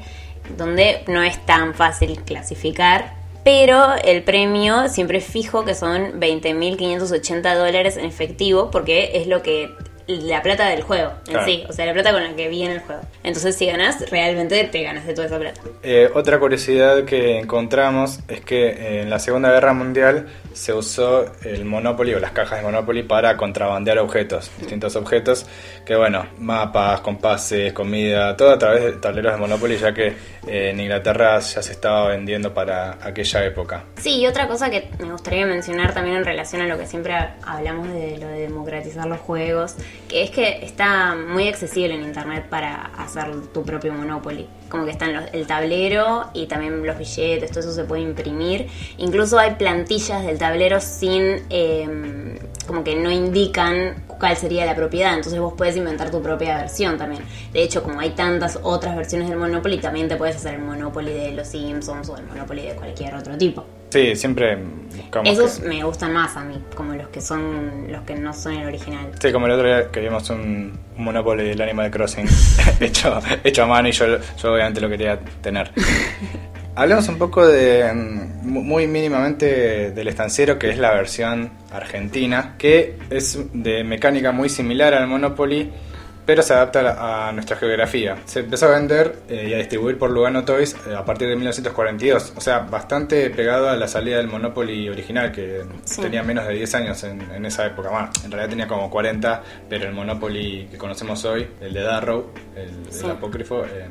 donde 0.57 1.03
no 1.07 1.21
es 1.23 1.45
tan 1.45 1.73
fácil 1.73 2.21
clasificar, 2.23 3.13
pero 3.43 3.95
el 4.03 4.23
premio 4.23 4.87
siempre 4.87 5.17
es 5.17 5.25
fijo, 5.25 5.65
que 5.65 5.75
son 5.75 6.19
20.580 6.21 7.55
dólares 7.55 7.97
en 7.97 8.05
efectivo, 8.05 8.71
porque 8.71 9.11
es 9.15 9.27
lo 9.27 9.41
que 9.41 9.69
la 10.19 10.41
plata 10.41 10.67
del 10.69 10.81
juego 10.81 11.11
en 11.27 11.33
Claro. 11.33 11.45
sí, 11.45 11.63
o 11.69 11.73
sea, 11.73 11.85
la 11.85 11.93
plata 11.93 12.11
con 12.11 12.23
la 12.23 12.35
que 12.35 12.47
viene 12.49 12.75
el 12.75 12.79
juego. 12.81 13.01
Entonces, 13.23 13.55
si 13.55 13.65
ganas, 13.65 14.09
realmente 14.09 14.63
te 14.65 14.83
ganas 14.83 15.05
de 15.05 15.13
toda 15.13 15.27
esa 15.27 15.39
plata. 15.39 15.61
Eh, 15.83 16.09
otra 16.13 16.39
curiosidad 16.39 17.03
que 17.05 17.39
encontramos 17.39 18.19
es 18.27 18.41
que 18.41 18.67
eh, 18.67 19.01
en 19.01 19.09
la 19.09 19.19
Segunda 19.19 19.51
Guerra 19.51 19.73
Mundial 19.73 20.27
se 20.53 20.73
usó 20.73 21.25
el 21.43 21.65
Monopoly 21.65 22.13
o 22.13 22.19
las 22.19 22.31
cajas 22.31 22.59
de 22.59 22.65
Monopoly 22.65 23.03
para 23.03 23.37
contrabandear 23.37 23.99
objetos, 23.99 24.51
distintos 24.59 24.95
objetos, 24.95 25.45
que 25.85 25.95
bueno, 25.95 26.25
mapas, 26.39 27.01
compases, 27.01 27.73
comida, 27.73 28.35
todo 28.35 28.51
a 28.51 28.59
través 28.59 28.83
de 28.83 28.91
tableros 28.93 29.33
de 29.33 29.39
Monopoly, 29.39 29.77
ya 29.77 29.93
que 29.93 30.07
eh, 30.47 30.69
en 30.71 30.79
Inglaterra 30.79 31.39
ya 31.39 31.61
se 31.61 31.71
estaba 31.71 32.07
vendiendo 32.09 32.53
para 32.53 32.97
aquella 33.01 33.45
época. 33.45 33.83
Sí, 33.97 34.19
y 34.19 34.27
otra 34.27 34.47
cosa 34.47 34.69
que 34.69 34.89
me 34.99 35.11
gustaría 35.11 35.45
mencionar 35.45 35.93
también 35.93 36.17
en 36.17 36.25
relación 36.25 36.61
a 36.61 36.67
lo 36.67 36.77
que 36.77 36.85
siempre 36.85 37.13
hablamos 37.43 37.87
de 37.89 38.17
lo 38.17 38.27
de 38.27 38.41
democratizar 38.41 39.07
los 39.07 39.19
juegos, 39.19 39.75
que 40.08 40.24
es 40.24 40.31
que 40.31 40.63
está 40.65 41.15
muy 41.15 41.48
accesible 41.48 41.96
en 41.96 42.03
internet 42.03 42.48
para 42.50 42.91
hacer 42.98 43.29
tu 43.53 43.63
propio 43.63 43.93
Monopoly. 43.93 44.48
Como 44.70 44.86
que 44.86 44.91
están 44.91 45.13
los- 45.13 45.25
el 45.34 45.48
tablero 45.48 46.29
y 46.34 46.48
también 46.48 46.86
los 46.86 46.98
billetes, 46.98 47.51
todo 47.51 47.62
eso 47.62 47.74
se 47.74 47.84
puede 47.84 48.01
imprimir. 48.01 48.67
Incluso 48.98 49.39
hay 49.39 49.55
plantillas 49.55 50.25
del 50.25 50.38
tablero 50.38 50.79
sin, 50.79 51.43
eh, 51.50 52.38
como 52.71 52.85
que 52.85 52.95
no 52.95 53.11
indican 53.11 54.03
cuál 54.07 54.37
sería 54.37 54.65
la 54.65 54.75
propiedad, 54.75 55.13
entonces 55.13 55.41
vos 55.41 55.55
puedes 55.57 55.75
inventar 55.75 56.09
tu 56.09 56.21
propia 56.21 56.55
versión 56.57 56.97
también. 56.97 57.21
De 57.51 57.61
hecho, 57.61 57.83
como 57.83 57.99
hay 57.99 58.11
tantas 58.11 58.57
otras 58.63 58.95
versiones 58.95 59.27
del 59.27 59.37
Monopoly, 59.37 59.77
también 59.79 60.07
te 60.07 60.15
puedes 60.15 60.37
hacer 60.37 60.53
el 60.53 60.61
Monopoly 60.61 61.11
de 61.11 61.31
los 61.33 61.47
Simpsons 61.49 62.07
o 62.07 62.15
el 62.17 62.23
Monopoly 62.27 62.61
de 62.67 62.75
cualquier 62.75 63.13
otro 63.15 63.37
tipo. 63.37 63.65
Sí, 63.89 64.15
siempre 64.15 64.57
buscamos. 64.95 65.29
Esos 65.29 65.59
que- 65.59 65.67
me 65.67 65.83
gustan 65.83 66.13
más 66.13 66.37
a 66.37 66.45
mí, 66.45 66.63
como 66.75 66.93
los 66.93 67.09
que 67.09 67.19
son 67.19 67.91
los 67.91 68.03
que 68.03 68.15
no 68.15 68.31
son 68.33 68.53
el 68.53 68.65
original. 68.67 69.11
Sí, 69.21 69.33
como 69.33 69.47
el 69.47 69.51
otro 69.51 69.67
día 69.67 69.91
que 69.91 69.99
vimos 69.99 70.29
un, 70.29 70.79
un 70.97 71.03
Monopoly 71.03 71.43
del 71.49 71.61
Animal 71.61 71.91
Crossing 71.91 72.25
hecho, 72.79 73.19
hecho 73.43 73.63
a 73.63 73.67
mano 73.67 73.89
y 73.89 73.91
yo, 73.91 74.05
yo 74.41 74.53
obviamente 74.53 74.79
lo 74.79 74.87
quería 74.87 75.19
tener. 75.41 75.71
Hablemos 76.81 77.07
un 77.09 77.17
poco 77.19 77.45
de 77.47 77.93
mm, 77.93 78.47
mu- 78.50 78.63
muy 78.63 78.88
mínimamente 78.88 79.91
del 79.91 80.07
estanciero, 80.07 80.57
que 80.57 80.69
es 80.71 80.77
la 80.79 80.91
versión 80.93 81.51
argentina, 81.71 82.55
que 82.57 82.97
es 83.09 83.38
de 83.53 83.83
mecánica 83.83 84.31
muy 84.31 84.50
similar 84.50 84.93
al 84.95 85.05
Monopoly, 85.07 85.71
pero 86.25 86.41
se 86.43 86.53
adapta 86.53 87.27
a, 87.27 87.31
nuestra 87.33 87.55
geografía. 87.57 88.17
Se 88.25 88.39
empezó 88.39 88.67
a 88.67 88.71
vender 88.79 89.15
eh, 89.29 89.47
y 89.50 89.53
a 89.53 89.57
distribuir 89.57 89.97
por 90.00 90.09
Lugano 90.11 90.43
Toys 90.45 90.75
eh, 90.88 90.93
a 90.95 91.03
partir 91.05 91.27
de 91.27 91.35
1942, 91.35 92.33
o 92.35 92.41
sea, 92.41 92.59
bastante 92.59 93.29
pegado 93.31 93.69
a 93.69 93.75
la 93.75 93.88
salida 93.88 94.17
del 94.17 94.27
Monopoly 94.27 94.88
original, 94.89 95.31
que 95.31 95.61
Sí. 95.83 96.01
tenía 96.01 96.23
menos 96.23 96.47
de 96.47 96.53
10 96.55 96.75
años 96.75 97.03
en, 97.03 97.21
en 97.31 97.45
esa 97.45 97.65
época. 97.67 97.89
Bueno, 97.89 98.09
en 98.23 98.31
realidad 98.31 98.50
tenía 98.50 98.67
como 98.67 98.89
40, 98.89 99.43
pero 99.69 99.88
el 99.88 99.93
Monopoly 99.93 100.67
que 100.71 100.77
conocemos 100.77 101.23
hoy, 101.25 101.47
el 101.59 101.73
de 101.73 101.81
Darrow, 101.81 102.31
el, 102.55 102.69
el 103.03 103.11
apócrifo, 103.11 103.65
eh, 103.65 103.88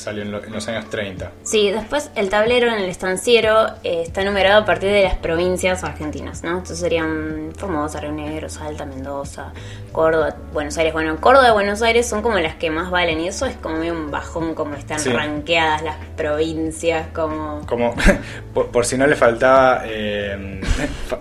salió 0.00 0.22
en, 0.22 0.32
lo- 0.32 0.42
en 0.44 0.52
los 0.52 0.66
años 0.68 0.88
30. 0.90 1.30
Sí, 1.42 1.70
después 1.70 2.10
el 2.14 2.28
tablero 2.28 2.68
en 2.68 2.74
el 2.82 2.90
estanciero 2.90 3.66
eh, 3.84 4.02
está 4.02 4.24
numerado 4.24 4.62
a 4.62 4.64
partir 4.64 4.90
de 4.90 5.02
las 5.02 5.14
provincias 5.16 5.84
argentinas, 5.84 6.42
¿no? 6.42 6.50
Entonces 6.50 6.78
serían 6.78 7.52
Formosa, 7.56 8.00
Río 8.00 8.12
Negro, 8.12 8.48
Salta, 8.48 8.86
Mendoza, 8.86 9.52
Córdoba, 9.92 10.34
Buenos 10.52 10.76
Aires. 10.78 10.92
Bueno, 10.92 11.16
Córdoba 11.20 11.48
y 11.48 11.52
Buenos 11.52 11.82
Aires 11.82 12.06
son 12.08 12.22
como 12.22 12.38
las 12.38 12.54
que 12.56 12.70
más 12.70 12.90
valen 12.90 13.20
y 13.20 13.28
eso 13.28 13.46
es 13.46 13.56
como 13.56 13.76
un 13.80 14.10
bajón 14.10 14.54
como 14.54 14.74
están 14.74 14.98
Sí. 15.00 15.10
rankeadas 15.10 15.82
las 15.82 15.96
provincias, 16.16 17.08
como... 17.14 17.64
Como 17.66 17.94
por, 18.54 18.70
por 18.70 18.86
si 18.86 18.96
no 18.96 19.06
le 19.06 19.16
faltaba 19.16 19.82
eh, 19.86 20.60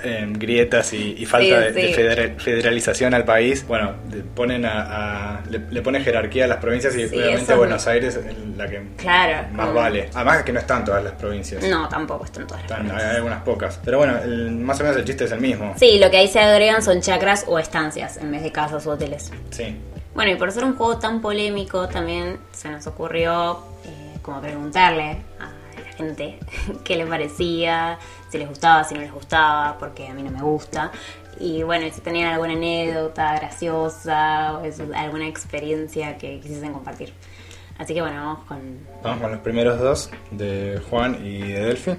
eh, 0.03 0.25
grietas 0.29 0.93
y, 0.93 1.15
y 1.17 1.25
falta 1.25 1.45
Sí, 1.45 1.51
de, 1.65 1.71
de 1.74 1.88
sí. 1.88 1.93
federa- 1.93 2.36
federalización 2.39 3.13
al 3.13 3.25
país, 3.25 3.65
bueno, 3.67 3.93
ponen 4.36 4.65
a, 4.65 5.38
a- 5.39 5.41
le, 5.50 5.59
le 5.69 5.81
pone 5.81 6.00
jerarquía 6.01 6.45
a 6.45 6.48
las 6.48 6.57
provincias 6.59 6.95
y 6.95 7.05
obviamente 7.05 7.53
Buenos 7.55 7.88
Aires 7.88 8.15
es 8.15 8.38
la 8.57 8.68
que 8.69 8.81
Claro, 8.97 9.47
más 9.53 9.73
vale. 9.73 10.09
Además 10.13 10.43
que 10.43 10.53
no 10.53 10.59
están 10.59 10.85
todas 10.85 11.03
las 11.03 11.13
provincias. 11.13 11.63
No, 11.63 11.88
tampoco 11.89 12.25
están 12.25 12.45
todas 12.47 12.61
las 12.63 12.71
Están- 12.71 12.85
hay 12.85 12.88
provincias. 12.91 13.15
algunas 13.17 13.41
pocas. 13.43 13.79
Pero 13.83 13.97
bueno, 13.97 14.17
el- 14.19 14.51
más 14.51 14.79
o 14.79 14.83
menos 14.83 14.97
el 14.97 15.05
chiste 15.05 15.25
es 15.25 15.31
el 15.31 15.39
mismo. 15.41 15.73
Sí, 15.77 15.99
lo 15.99 16.09
que 16.11 16.17
ahí 16.17 16.27
se 16.27 16.39
agregan 16.39 16.81
son 16.81 17.01
chacras 17.01 17.45
o 17.47 17.57
estancias 17.59 18.17
en 18.17 18.31
vez 18.31 18.43
de 18.43 18.51
casas 18.51 18.85
o 18.88 18.91
hoteles. 18.91 19.31
Sí. 19.51 19.77
Bueno, 20.15 20.31
y 20.31 20.35
por 20.35 20.51
ser 20.51 20.63
un 20.65 20.75
juego 20.75 20.97
tan 20.97 21.21
polémico, 21.21 21.88
también 21.88 22.38
se 22.51 22.69
nos 22.69 22.85
ocurrió 22.88 23.63
eh, 23.85 24.17
como 24.21 24.41
preguntarle 24.41 25.17
a 25.39 25.45
la 25.79 25.93
gente 25.95 26.39
qué 26.83 26.95
les 26.95 27.07
parecía, 27.07 27.97
si 28.29 28.38
les 28.38 28.47
gustaba, 28.49 28.83
si 28.83 28.95
no 28.95 29.01
les 29.01 29.11
gustaba, 29.13 29.77
porque 29.77 30.07
a 30.07 30.13
mí 30.13 30.23
no 30.23 30.31
me 30.31 30.41
gusta. 30.41 30.91
Y 31.41 31.63
bueno, 31.63 31.88
si 31.93 32.01
tenían 32.01 32.33
alguna 32.33 32.51
anécdota 32.51 33.33
graciosa 33.35 34.57
o 34.57 34.65
eso, 34.65 34.83
alguna 34.93 35.25
experiencia 35.27 36.17
que 36.17 36.39
quisiesen 36.41 36.73
compartir. 36.73 37.13
Así 37.79 37.93
que 37.93 38.01
bueno, 38.01 38.17
vamos 38.17 38.45
con... 38.45 38.59
Vamos 39.01 39.21
con 39.21 39.31
los 39.31 39.39
primeros 39.39 39.79
dos, 39.79 40.12
de 40.31 40.81
Juan 40.89 41.25
y 41.25 41.39
de 41.39 41.59
Delphi. 41.65 41.91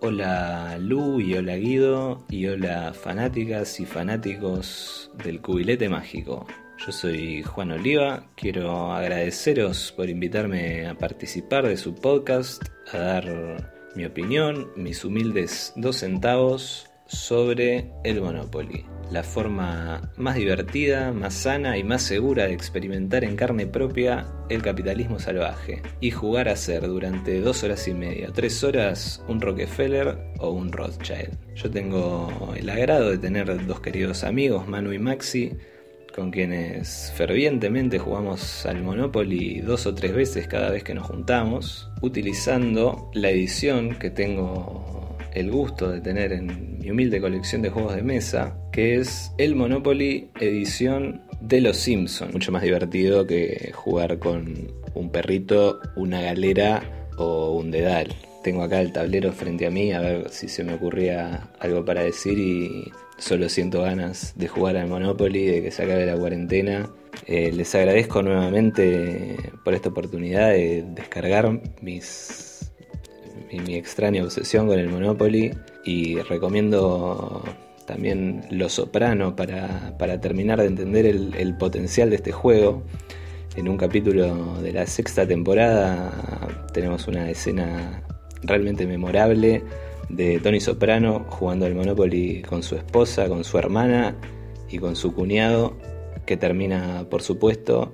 Hola 0.00 0.78
Lu 0.80 1.20
y 1.20 1.34
hola 1.34 1.54
Guido 1.56 2.24
y 2.30 2.46
hola 2.46 2.92
fanáticas 2.94 3.78
y 3.78 3.84
fanáticos 3.84 5.10
del 5.22 5.42
cubilete 5.42 5.88
mágico. 5.90 6.46
Yo 6.84 6.90
soy 6.90 7.42
Juan 7.42 7.72
Oliva, 7.72 8.24
quiero 8.34 8.90
agradeceros 8.90 9.92
por 9.92 10.08
invitarme 10.08 10.88
a 10.88 10.94
participar 10.94 11.68
de 11.68 11.76
su 11.76 11.94
podcast, 11.94 12.62
a 12.92 12.98
dar 12.98 13.70
mi 13.94 14.06
opinión, 14.06 14.72
mis 14.76 15.04
humildes 15.04 15.74
dos 15.76 15.98
centavos 15.98 16.90
sobre 17.06 17.92
el 18.02 18.22
Monopoly. 18.22 18.86
La 19.12 19.22
forma 19.22 20.10
más 20.16 20.36
divertida, 20.36 21.12
más 21.12 21.34
sana 21.34 21.76
y 21.76 21.84
más 21.84 22.00
segura 22.00 22.46
de 22.46 22.54
experimentar 22.54 23.24
en 23.24 23.36
carne 23.36 23.66
propia 23.66 24.26
el 24.48 24.62
capitalismo 24.62 25.18
salvaje 25.18 25.82
y 26.00 26.10
jugar 26.10 26.48
a 26.48 26.56
ser 26.56 26.86
durante 26.86 27.42
dos 27.42 27.62
horas 27.62 27.86
y 27.88 27.92
media, 27.92 28.30
tres 28.32 28.64
horas 28.64 29.22
un 29.28 29.42
Rockefeller 29.42 30.16
o 30.38 30.52
un 30.52 30.72
Rothschild. 30.72 31.36
Yo 31.54 31.70
tengo 31.70 32.54
el 32.56 32.70
agrado 32.70 33.10
de 33.10 33.18
tener 33.18 33.66
dos 33.66 33.80
queridos 33.80 34.24
amigos, 34.24 34.66
Manu 34.66 34.94
y 34.94 34.98
Maxi, 34.98 35.58
con 36.16 36.30
quienes 36.30 37.12
fervientemente 37.14 37.98
jugamos 37.98 38.64
al 38.64 38.82
Monopoly 38.82 39.60
dos 39.60 39.84
o 39.84 39.94
tres 39.94 40.14
veces 40.14 40.48
cada 40.48 40.70
vez 40.70 40.84
que 40.84 40.94
nos 40.94 41.06
juntamos, 41.06 41.90
utilizando 42.00 43.10
la 43.12 43.28
edición 43.28 43.98
que 43.98 44.08
tengo 44.08 45.01
el 45.34 45.50
gusto 45.50 45.90
de 45.90 46.00
tener 46.00 46.32
en 46.32 46.78
mi 46.78 46.90
humilde 46.90 47.20
colección 47.20 47.62
de 47.62 47.70
juegos 47.70 47.94
de 47.94 48.02
mesa, 48.02 48.56
que 48.72 48.96
es 48.96 49.32
el 49.38 49.54
Monopoly 49.54 50.30
edición 50.40 51.22
de 51.40 51.60
los 51.60 51.76
Simpsons. 51.76 52.32
Mucho 52.32 52.52
más 52.52 52.62
divertido 52.62 53.26
que 53.26 53.72
jugar 53.74 54.18
con 54.18 54.72
un 54.94 55.10
perrito, 55.10 55.80
una 55.96 56.20
galera 56.20 57.08
o 57.16 57.52
un 57.52 57.70
dedal. 57.70 58.14
Tengo 58.42 58.62
acá 58.62 58.80
el 58.80 58.92
tablero 58.92 59.32
frente 59.32 59.66
a 59.66 59.70
mí 59.70 59.92
a 59.92 60.00
ver 60.00 60.28
si 60.30 60.48
se 60.48 60.64
me 60.64 60.74
ocurría 60.74 61.50
algo 61.60 61.84
para 61.84 62.02
decir 62.02 62.38
y 62.38 62.90
solo 63.18 63.48
siento 63.48 63.82
ganas 63.82 64.32
de 64.36 64.48
jugar 64.48 64.76
al 64.76 64.88
Monopoly, 64.88 65.46
de 65.46 65.62
que 65.62 65.70
se 65.70 65.84
acabe 65.84 66.06
la 66.06 66.16
cuarentena. 66.16 66.90
Eh, 67.26 67.52
les 67.52 67.74
agradezco 67.74 68.22
nuevamente 68.22 69.36
por 69.64 69.74
esta 69.74 69.90
oportunidad 69.90 70.50
de 70.50 70.84
descargar 70.94 71.60
mis 71.80 72.51
mi, 73.52 73.60
mi 73.60 73.74
extraña 73.76 74.24
obsesión 74.24 74.66
con 74.66 74.78
el 74.78 74.88
Monopoly 74.88 75.52
y 75.84 76.18
recomiendo 76.20 77.44
también 77.86 78.46
Lo 78.50 78.68
Soprano 78.68 79.36
para, 79.36 79.96
para 79.98 80.20
terminar 80.20 80.60
de 80.60 80.66
entender 80.66 81.06
el, 81.06 81.34
el 81.34 81.56
potencial 81.56 82.10
de 82.10 82.16
este 82.16 82.32
juego. 82.32 82.82
En 83.56 83.68
un 83.68 83.76
capítulo 83.76 84.60
de 84.62 84.72
la 84.72 84.86
sexta 84.86 85.26
temporada 85.26 86.10
tenemos 86.72 87.06
una 87.06 87.28
escena 87.28 88.02
realmente 88.42 88.86
memorable 88.86 89.62
de 90.08 90.40
Tony 90.40 90.60
Soprano 90.60 91.26
jugando 91.28 91.66
al 91.66 91.74
Monopoly 91.74 92.42
con 92.42 92.62
su 92.62 92.76
esposa, 92.76 93.28
con 93.28 93.44
su 93.44 93.58
hermana 93.58 94.16
y 94.70 94.78
con 94.78 94.96
su 94.96 95.14
cuñado, 95.14 95.76
que 96.24 96.38
termina, 96.38 97.06
por 97.10 97.22
supuesto, 97.22 97.92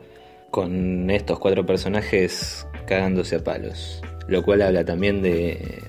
con 0.50 1.10
estos 1.10 1.40
cuatro 1.40 1.66
personajes 1.66 2.67
cagándose 2.88 3.36
a 3.36 3.44
palos. 3.44 4.00
Lo 4.26 4.42
cual 4.42 4.62
habla 4.62 4.84
también 4.84 5.22
de, 5.22 5.82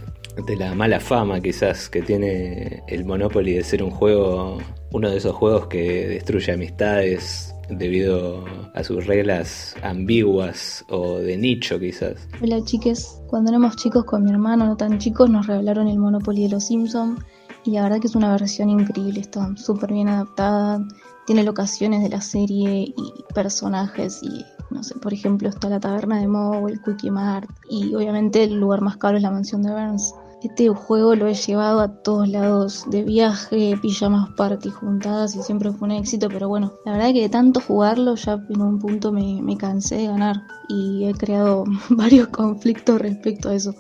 de 0.46 0.56
la 0.56 0.76
mala 0.76 1.00
fama 1.00 1.40
quizás 1.42 1.90
que 1.90 2.02
tiene 2.02 2.84
el 2.88 3.06
Monopoly 3.06 3.54
de 3.54 3.64
ser 3.64 3.84
un 3.84 3.92
juego, 3.92 4.58
uno 4.92 5.10
de 5.10 5.18
esos 5.18 5.36
juegos 5.36 5.68
que 5.68 6.08
destruye 6.08 6.52
amistades 6.52 7.54
debido 7.70 8.46
a 8.74 8.84
sus 8.84 9.06
reglas 9.06 9.76
ambiguas 9.84 10.84
o 10.90 11.20
de 11.20 11.38
nicho 11.38 11.80
quizás. 11.80 12.28
Hola 12.42 12.64
chiques, 12.64 13.22
cuando 13.28 13.52
éramos 13.52 13.76
chicos 13.76 14.06
con 14.06 14.24
mi 14.24 14.32
hermano, 14.32 14.66
no 14.66 14.78
tan 14.78 14.98
chicos, 14.98 15.30
nos 15.30 15.48
regalaron 15.48 15.88
el 15.88 16.00
Monopoly 16.00 16.44
de 16.44 16.50
los 16.50 16.66
Simpsons 16.66 17.20
y 17.66 17.72
la 17.72 17.84
verdad 17.84 18.00
que 18.00 18.08
es 18.08 18.16
una 18.16 18.32
versión 18.32 18.70
increíble, 18.70 19.20
está 19.20 19.56
súper 19.56 19.94
bien 19.94 20.08
adaptada, 20.08 20.86
tiene 21.28 21.44
locaciones 21.44 22.02
de 22.02 22.10
la 22.10 22.22
serie 22.22 22.94
y 22.96 23.34
personajes 23.34 24.24
y 24.24 24.44
no 24.72 24.84
sé, 24.84 24.96
por 25.00 25.14
ejemplo 25.14 25.50
está 25.50 25.70
la 25.70 25.80
taberna 25.80 26.20
de 26.20 26.28
Moe, 26.28 26.72
el 26.72 26.82
Quickie 26.82 27.12
Mart 27.12 27.50
y 27.70 27.94
obviamente 27.96 28.44
el 28.44 28.60
lugar 28.60 28.82
más 28.82 28.98
caro 28.98 29.18
es 29.18 29.24
la 29.24 29.32
mansión 29.32 29.64
de 29.64 29.72
Burns. 29.72 30.14
Este 30.42 30.70
juego 30.70 31.16
lo 31.16 31.28
he 31.28 31.34
llevado 31.34 31.82
a 31.82 31.90
todos 32.02 32.30
lados, 32.30 32.86
de 32.90 33.04
viaje, 33.04 33.78
pijamas 33.82 34.30
party 34.38 34.70
juntadas 34.70 35.36
y 35.36 35.42
siempre 35.44 35.70
fue 35.72 35.88
un 35.90 35.92
éxito, 35.96 36.30
pero 36.30 36.48
bueno, 36.48 36.72
la 36.86 36.94
verdad 36.94 37.12
que 37.12 37.22
de 37.24 37.30
tanto 37.30 37.60
jugarlo 37.60 38.16
ya 38.16 38.40
en 38.50 38.62
un 38.62 38.80
punto 38.80 39.12
me, 39.12 39.42
me 39.42 39.58
cansé 39.58 39.96
de 39.96 40.08
ganar 40.08 40.38
y 40.70 41.06
he 41.10 41.14
creado 41.14 41.66
varios 41.90 42.30
conflictos 42.30 43.02
respecto 43.02 43.50
a 43.50 43.56
eso. 43.56 43.76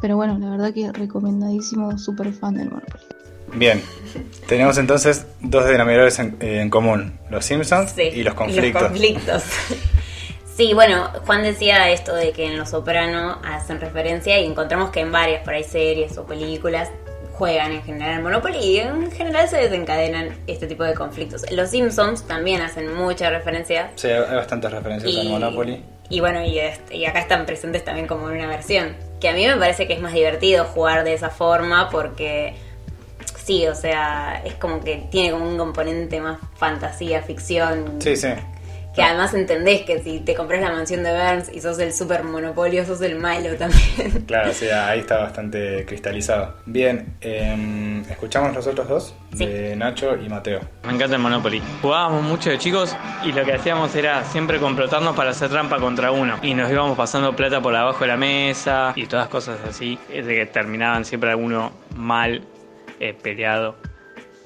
Pero 0.00 0.16
bueno, 0.16 0.38
la 0.38 0.48
verdad 0.48 0.72
que 0.72 0.90
recomendadísimo, 0.90 1.98
súper 1.98 2.32
fan 2.32 2.54
del 2.54 2.70
Monopoly. 2.70 3.04
Bien, 3.56 3.82
tenemos 4.48 4.78
entonces 4.78 5.26
dos 5.42 5.66
denominadores 5.66 6.18
en, 6.18 6.36
en 6.40 6.70
común, 6.70 7.12
los 7.30 7.44
Simpsons 7.44 7.90
Sí, 7.94 8.02
y 8.14 8.22
los 8.22 8.32
conflictos. 8.34 8.84
conflictos. 8.84 9.42
Sí, 10.60 10.74
bueno, 10.74 11.08
Juan 11.24 11.42
decía 11.42 11.88
esto 11.88 12.14
de 12.14 12.32
que 12.32 12.44
en 12.44 12.58
Los 12.58 12.68
Soprano 12.68 13.38
hacen 13.42 13.80
referencia 13.80 14.38
y 14.38 14.44
encontramos 14.44 14.90
que 14.90 15.00
en 15.00 15.10
varias 15.10 15.42
por 15.42 15.54
ahí 15.54 15.64
series 15.64 16.18
o 16.18 16.26
películas 16.26 16.90
juegan 17.32 17.72
en 17.72 17.82
general 17.82 18.16
al 18.16 18.22
Monopoly 18.22 18.58
y 18.58 18.76
en 18.80 19.10
general 19.10 19.48
se 19.48 19.56
desencadenan 19.56 20.36
este 20.46 20.66
tipo 20.66 20.84
de 20.84 20.92
conflictos. 20.92 21.50
Los 21.50 21.70
Simpsons 21.70 22.26
también 22.26 22.60
hacen 22.60 22.92
mucha 22.94 23.30
referencia 23.30 23.90
Sí, 23.94 24.08
hay 24.08 24.36
bastantes 24.36 24.70
referencias 24.70 25.16
al 25.16 25.28
Monopoly. 25.30 25.82
y 26.10 26.20
bueno, 26.20 26.44
y, 26.44 26.58
este- 26.58 26.94
y 26.94 27.06
acá 27.06 27.20
están 27.20 27.46
presentes 27.46 27.82
también 27.82 28.06
como 28.06 28.28
en 28.28 28.36
una 28.36 28.46
versión. 28.46 28.94
Que 29.18 29.30
a 29.30 29.32
mí 29.32 29.46
me 29.46 29.56
parece 29.56 29.86
que 29.86 29.94
es 29.94 30.00
más 30.02 30.12
divertido 30.12 30.66
jugar 30.66 31.04
de 31.04 31.14
esa 31.14 31.30
forma 31.30 31.88
porque 31.88 32.52
sí, 33.42 33.66
o 33.66 33.74
sea, 33.74 34.42
es 34.44 34.56
como 34.56 34.80
que 34.84 35.06
tiene 35.10 35.30
como 35.30 35.48
un 35.48 35.56
componente 35.56 36.20
más 36.20 36.38
fantasía, 36.56 37.22
ficción. 37.22 37.94
Sí, 38.02 38.14
sí. 38.14 38.28
Que 38.94 39.02
además 39.02 39.32
entendés 39.34 39.82
que 39.82 40.02
si 40.02 40.18
te 40.18 40.34
compras 40.34 40.60
la 40.60 40.70
mansión 40.72 41.04
de 41.04 41.12
Burns 41.12 41.48
y 41.54 41.60
sos 41.60 41.78
el 41.78 41.92
super 41.92 42.24
monopolio, 42.24 42.84
sos 42.84 43.00
el 43.02 43.16
malo 43.18 43.54
también. 43.56 44.24
Claro, 44.26 44.52
sí, 44.52 44.66
ahí 44.68 45.00
está 45.00 45.18
bastante 45.18 45.84
cristalizado. 45.86 46.56
Bien, 46.66 47.14
eh, 47.20 48.02
escuchamos 48.10 48.54
los 48.54 48.66
otros 48.66 48.88
dos, 48.88 49.14
Sí. 49.34 49.46
de 49.46 49.76
Nacho 49.76 50.16
y 50.16 50.28
Mateo. 50.28 50.60
Me 50.84 50.92
encanta 50.92 51.14
el 51.16 51.22
Monopoly. 51.22 51.62
Jugábamos 51.82 52.22
mucho 52.24 52.50
de 52.50 52.58
chicos 52.58 52.96
y 53.24 53.30
lo 53.32 53.44
que 53.44 53.52
hacíamos 53.54 53.94
era 53.94 54.24
siempre 54.24 54.58
complotarnos 54.58 55.14
para 55.14 55.30
hacer 55.30 55.50
trampa 55.50 55.78
contra 55.78 56.10
uno. 56.10 56.38
Y 56.42 56.54
nos 56.54 56.70
íbamos 56.70 56.96
pasando 56.96 57.34
plata 57.36 57.60
por 57.60 57.74
abajo 57.76 58.00
de 58.00 58.08
la 58.08 58.16
mesa 58.16 58.92
y 58.96 59.06
todas 59.06 59.28
cosas 59.28 59.58
así. 59.68 59.98
De 60.08 60.22
que 60.34 60.46
terminaban 60.46 61.04
siempre 61.04 61.30
alguno 61.30 61.70
mal, 61.94 62.42
eh, 62.98 63.14
peleado. 63.14 63.76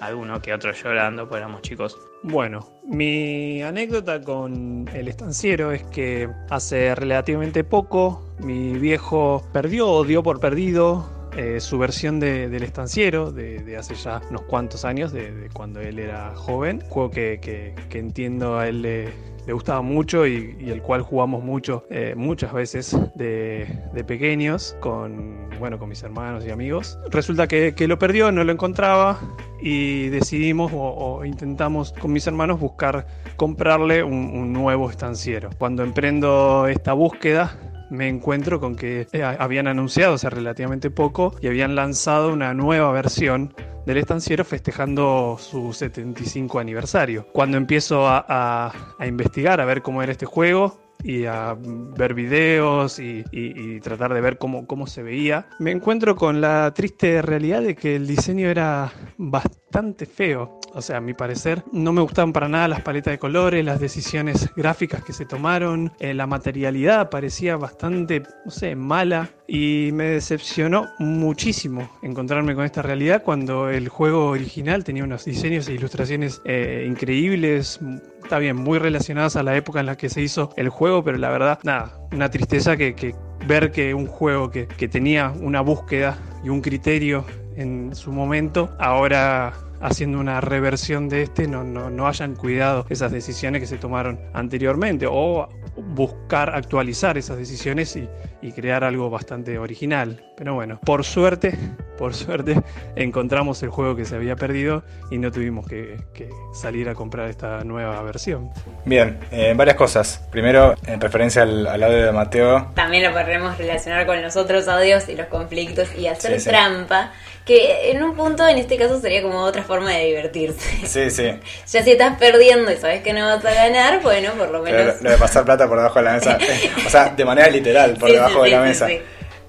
Alguno 0.00 0.42
que 0.42 0.52
otro 0.52 0.72
llorando, 0.72 1.26
pues 1.28 1.38
éramos 1.38 1.62
chicos. 1.62 1.96
Bueno, 2.26 2.66
mi 2.86 3.60
anécdota 3.60 4.22
con 4.22 4.88
el 4.94 5.08
estanciero 5.08 5.72
es 5.72 5.82
que 5.84 6.26
hace 6.48 6.94
relativamente 6.94 7.64
poco 7.64 8.34
mi 8.38 8.78
viejo 8.78 9.42
perdió 9.52 9.90
o 9.90 10.04
dio 10.04 10.22
por 10.22 10.40
perdido 10.40 11.04
eh, 11.36 11.60
su 11.60 11.78
versión 11.78 12.20
de- 12.20 12.48
del 12.48 12.62
estanciero 12.62 13.32
de, 13.32 13.58
de 13.62 13.76
hace 13.76 13.94
ya 13.94 14.20
unos 14.30 14.42
cuantos 14.42 14.84
años, 14.84 15.12
de, 15.12 15.48
cuando 15.52 15.80
él 15.80 15.98
era 15.98 16.34
joven. 16.34 16.80
Juego 16.88 17.10
que, 17.10 17.38
que- 17.40 17.74
que 17.88 17.98
entiendo 17.98 18.58
a 18.58 18.68
él 18.68 18.82
le, 18.82 19.12
gustaba 19.52 19.82
mucho 19.82 20.26
y, 20.26 20.56
el 20.70 20.80
cual 20.80 21.02
jugamos 21.02 21.44
mucho, 21.44 21.84
eh, 21.90 22.14
muchas 22.16 22.52
veces 22.52 22.96
de, 23.14 23.66
pequeños 24.06 24.74
con, 24.80 25.50
bueno, 25.58 25.78
con 25.78 25.88
mis 25.90 26.02
hermanos 26.02 26.44
y 26.46 26.50
amigos. 26.50 26.98
Resulta 27.10 27.46
que, 27.46 27.74
lo 27.86 27.98
perdió, 27.98 28.32
no 28.32 28.42
lo 28.44 28.52
encontraba 28.52 29.18
y 29.60 30.08
decidimos 30.08 30.72
o, 30.72 30.78
o 30.78 31.24
intentamos 31.24 31.92
con 31.92 32.12
mis 32.12 32.26
hermanos 32.26 32.58
buscar 32.58 33.06
comprarle 33.36 34.02
un, 34.02 34.12
un 34.34 34.52
nuevo 34.52 34.88
estanciero. 34.90 35.50
Cuando 35.58 35.82
emprendo 35.82 36.66
esta 36.66 36.92
búsqueda 36.94 37.58
me 37.94 38.08
encuentro 38.08 38.60
con 38.60 38.76
que 38.76 39.06
eh, 39.12 39.22
habían 39.22 39.66
anunciado 39.66 40.14
hace 40.14 40.28
relativamente 40.30 40.90
poco 40.90 41.34
y 41.40 41.46
habían 41.46 41.74
lanzado 41.74 42.32
una 42.32 42.52
nueva 42.54 42.92
versión 42.92 43.54
del 43.86 43.98
estanciero 43.98 44.44
festejando 44.44 45.36
su 45.38 45.72
75 45.72 46.58
aniversario. 46.58 47.26
Cuando 47.32 47.56
empiezo 47.56 48.06
a, 48.06 48.24
a- 48.28 48.72
a 48.98 49.06
investigar, 49.06 49.60
a 49.60 49.64
ver 49.64 49.82
cómo 49.82 50.02
era 50.02 50.12
este 50.12 50.26
juego, 50.26 50.78
y 51.04 51.26
a 51.26 51.56
ver 51.58 52.14
videos 52.14 52.98
y, 52.98 53.24
y- 53.30 53.74
tratar 53.80 54.14
de 54.14 54.20
ver 54.22 54.38
cómo, 54.38 54.66
cómo 54.66 54.86
se 54.86 55.02
veía, 55.02 55.46
me 55.58 55.70
encuentro 55.70 56.16
con 56.16 56.40
la 56.40 56.72
triste 56.72 57.20
realidad 57.20 57.60
de 57.60 57.74
que 57.74 57.96
el 57.96 58.06
diseño 58.06 58.48
era 58.48 58.90
bastante 59.18 60.06
feo. 60.06 60.58
O 60.72 60.80
sea, 60.80 60.96
a 60.96 61.00
mi 61.00 61.12
parecer, 61.12 61.62
no 61.72 61.92
me 61.92 62.00
gustaban 62.00 62.32
para 62.32 62.48
nada 62.48 62.66
las 62.68 62.80
paletas 62.80 63.12
de 63.12 63.18
colores, 63.18 63.64
las 63.64 63.78
decisiones 63.78 64.48
gráficas 64.56 65.04
que 65.04 65.12
se 65.12 65.26
tomaron, 65.26 65.92
eh, 66.00 66.14
la 66.14 66.26
materialidad 66.26 67.10
parecía 67.10 67.56
bastante, 67.56 68.22
no 68.44 68.50
sé, 68.50 68.74
mala 68.74 69.30
y 69.46 69.90
me 69.92 70.04
decepcionó 70.04 70.88
muchísimo 70.98 71.90
encontrarme 72.02 72.54
con 72.54 72.64
esta 72.64 72.82
realidad 72.82 73.22
cuando 73.22 73.68
el 73.68 73.88
juego 73.88 74.28
original 74.28 74.84
tenía 74.84 75.04
unos 75.04 75.24
diseños 75.24 75.68
e 75.68 75.74
ilustraciones 75.74 76.40
eh, 76.44 76.86
increíbles, 76.88 77.78
está 78.22 78.38
bien, 78.38 78.56
muy 78.56 78.78
relacionadas 78.78 79.36
a 79.36 79.42
la 79.42 79.56
época 79.56 79.80
en 79.80 79.86
la 79.86 79.96
que 79.96 80.08
se 80.08 80.22
hizo 80.22 80.50
el 80.56 80.70
juego, 80.70 81.04
pero 81.04 81.18
la 81.18 81.30
verdad, 81.30 81.58
nada, 81.62 81.98
una 82.12 82.30
tristeza 82.30 82.76
que, 82.76 82.94
que 82.94 83.14
ver 83.46 83.70
que 83.70 83.92
un 83.92 84.06
juego 84.06 84.50
que, 84.50 84.66
que 84.66 84.88
tenía 84.88 85.30
una 85.30 85.60
búsqueda 85.60 86.18
y 86.42 86.48
un 86.48 86.60
criterio 86.60 87.24
en 87.56 87.94
su 87.94 88.12
momento, 88.12 88.70
ahora 88.78 89.52
haciendo 89.84 90.18
una 90.18 90.40
reversión 90.40 91.08
de 91.08 91.22
este, 91.22 91.46
no, 91.46 91.62
no, 91.62 91.90
no 91.90 92.08
hayan 92.08 92.34
cuidado 92.34 92.86
esas 92.88 93.12
decisiones 93.12 93.60
que 93.60 93.66
se 93.66 93.76
tomaron 93.76 94.18
anteriormente 94.32 95.06
o 95.08 95.48
buscar 95.76 96.54
actualizar 96.54 97.18
esas 97.18 97.36
decisiones 97.36 97.94
y, 97.96 98.08
y 98.42 98.52
crear 98.52 98.82
algo 98.82 99.10
bastante 99.10 99.58
original. 99.58 100.24
Pero 100.36 100.54
bueno, 100.54 100.80
por 100.84 101.04
suerte, 101.04 101.56
por 101.98 102.14
suerte, 102.14 102.60
encontramos 102.96 103.62
el 103.62 103.68
juego 103.70 103.94
que 103.94 104.04
se 104.04 104.16
había 104.16 104.36
perdido 104.36 104.82
y 105.10 105.18
no 105.18 105.30
tuvimos 105.30 105.66
que, 105.66 105.96
que 106.14 106.28
salir 106.52 106.88
a 106.88 106.94
comprar 106.94 107.28
esta 107.28 107.62
nueva 107.62 108.00
versión. 108.02 108.50
Bien, 108.84 109.18
eh, 109.30 109.52
varias 109.56 109.76
cosas. 109.76 110.26
Primero, 110.30 110.74
en 110.86 111.00
referencia 111.00 111.42
al, 111.42 111.66
al 111.66 111.82
audio 111.82 112.06
de 112.06 112.12
Mateo, 112.12 112.70
También 112.74 113.04
lo 113.04 113.12
podremos 113.12 113.56
relacionar 113.58 114.06
con 114.06 114.20
los 114.22 114.34
otros 114.36 114.66
audios 114.66 115.08
y 115.08 115.14
los 115.16 115.26
conflictos 115.26 115.88
y 115.96 116.06
hacer 116.08 116.32
Sí, 116.34 116.40
sí. 116.40 116.50
trampa, 116.50 117.12
que 117.44 117.90
en 117.90 118.02
un 118.02 118.16
punto 118.16 118.46
en 118.48 118.58
este 118.58 118.76
caso 118.78 119.00
sería 119.00 119.22
como 119.22 119.40
otra 119.42 119.62
forma 119.62 119.90
de 119.90 120.06
divertirse. 120.06 120.86
sí, 120.86 121.10
sí. 121.10 121.30
Ya 121.72 121.82
si 121.82 121.92
estás 121.92 122.18
perdiendo 122.18 122.72
y 122.72 122.76
sabes 122.76 123.02
que 123.02 123.12
no 123.12 123.26
vas 123.26 123.44
a 123.44 123.52
ganar, 123.52 124.00
bueno, 124.02 124.32
por 124.32 124.50
lo 124.50 124.62
menos... 124.62 124.96
lo, 124.98 125.02
lo 125.02 125.10
de 125.10 125.16
pasar 125.18 125.44
plata 125.44 125.68
por 125.68 125.76
debajo 125.78 125.98
de 125.98 126.04
la 126.06 126.12
mesa, 126.14 126.38
o 126.86 126.90
sea, 126.90 127.10
de 127.10 127.24
manera 127.24 127.48
literal, 127.48 127.96
por 127.96 128.08
Sí, 128.08 128.14
debajo 128.16 128.44
sí, 128.44 128.44
de 128.44 128.50
la 128.50 128.62
sí, 128.62 128.68
mesa. 128.68 128.88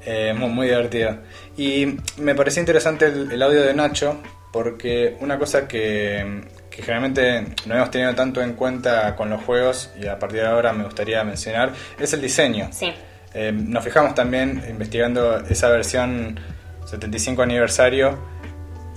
Eh, 0.06 0.34
muy, 0.38 0.50
muy 0.50 0.68
divertido. 0.68 1.18
Y 1.58 1.98
me 2.18 2.36
pareció 2.36 2.60
interesante 2.62 3.06
el, 3.06 3.32
el 3.32 3.42
audio 3.42 3.62
de 3.64 3.74
Nacho, 3.74 4.22
porque 4.52 5.16
una 5.22 5.40
cosa 5.40 5.68
que, 5.68 6.44
que 6.70 6.82
generalmente 6.84 7.46
no 7.66 7.76
hemos 7.76 7.92
tenido 7.92 8.14
tanto 8.14 8.42
en 8.42 8.54
cuenta 8.54 9.16
con 9.16 9.30
los 9.30 9.42
juegos, 9.44 9.92
y 10.00 10.08
a 10.08 10.20
partir 10.20 10.42
de 10.42 10.48
ahora 10.48 10.74
me 10.74 10.84
gustaría 10.84 11.24
mencionar, 11.24 11.74
es 12.00 12.14
el 12.14 12.22
diseño. 12.22 12.70
Sí, 12.72 12.94
Eh, 13.34 13.52
nos 13.54 13.84
fijamos 13.84 14.16
también 14.16 14.64
investigando 14.70 15.40
esa 15.50 15.68
versión 15.70 16.40
75 16.86 17.42
aniversario 17.42 18.18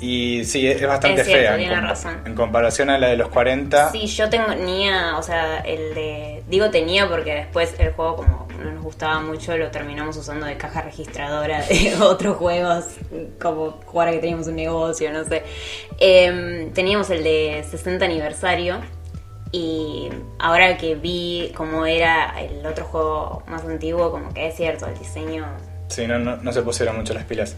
y 0.01 0.45
sí, 0.45 0.65
es, 0.69 0.81
bastante 0.87 1.23
Es 1.23 1.27
cierto, 1.27 1.55
fea 1.55 1.61
en, 1.61 1.71
compa- 1.73 1.89
razón. 1.89 2.21
en 2.25 2.35
comparación 2.37 2.91
a 2.91 2.99
la 2.99 3.09
de 3.09 3.17
los 3.17 3.29
40. 3.31 3.91
sí, 3.91 4.07
yo 4.07 4.29
tenía, 4.31 5.17
o 5.19 5.23
sea, 5.23 5.59
el 5.59 5.93
de... 5.95 6.45
Digo 6.49 6.71
tenía 6.71 7.09
porque 7.09 7.35
después 7.35 7.75
el 7.79 7.91
juego 7.93 8.15
como 8.17 8.47
no 8.63 8.71
nos 8.73 8.83
gustaba 8.85 9.19
mucho, 9.21 9.57
lo 9.57 9.71
terminamos 9.73 10.17
usando 10.17 10.47
de 10.47 10.57
caja 10.57 10.83
registradora 10.83 11.63
de 11.67 11.97
otros 12.01 12.37
juegos, 12.37 12.85
como 13.41 13.73
jugar 13.87 14.09
a 14.09 14.13
que 14.13 14.19
teníamos 14.19 14.47
un 14.47 14.55
negocio, 14.57 15.13
no 15.13 15.25
sé. 15.25 15.43
Em, 15.99 16.73
teníamos 16.73 17.11
el 17.11 17.25
de 17.25 17.65
60 17.69 18.05
aniversario 18.05 18.79
y 19.51 20.09
ahora 20.39 20.77
que 20.77 20.95
vi 20.95 21.53
cómo 21.57 21.87
era 21.87 22.39
el 22.41 22.65
otro 22.67 22.85
juego 22.85 23.43
más 23.49 23.65
antiguo, 23.65 24.11
como 24.13 24.33
que 24.33 24.47
es 24.47 24.55
cierto, 24.57 24.87
el 24.87 24.97
diseño... 24.99 25.45
Sí, 25.89 26.07
no, 26.07 26.19
no, 26.19 26.37
no 26.37 26.53
se 26.53 26.63
pusieron 26.63 26.97
mucho 26.97 27.15
las 27.15 27.25
pilas. 27.25 27.57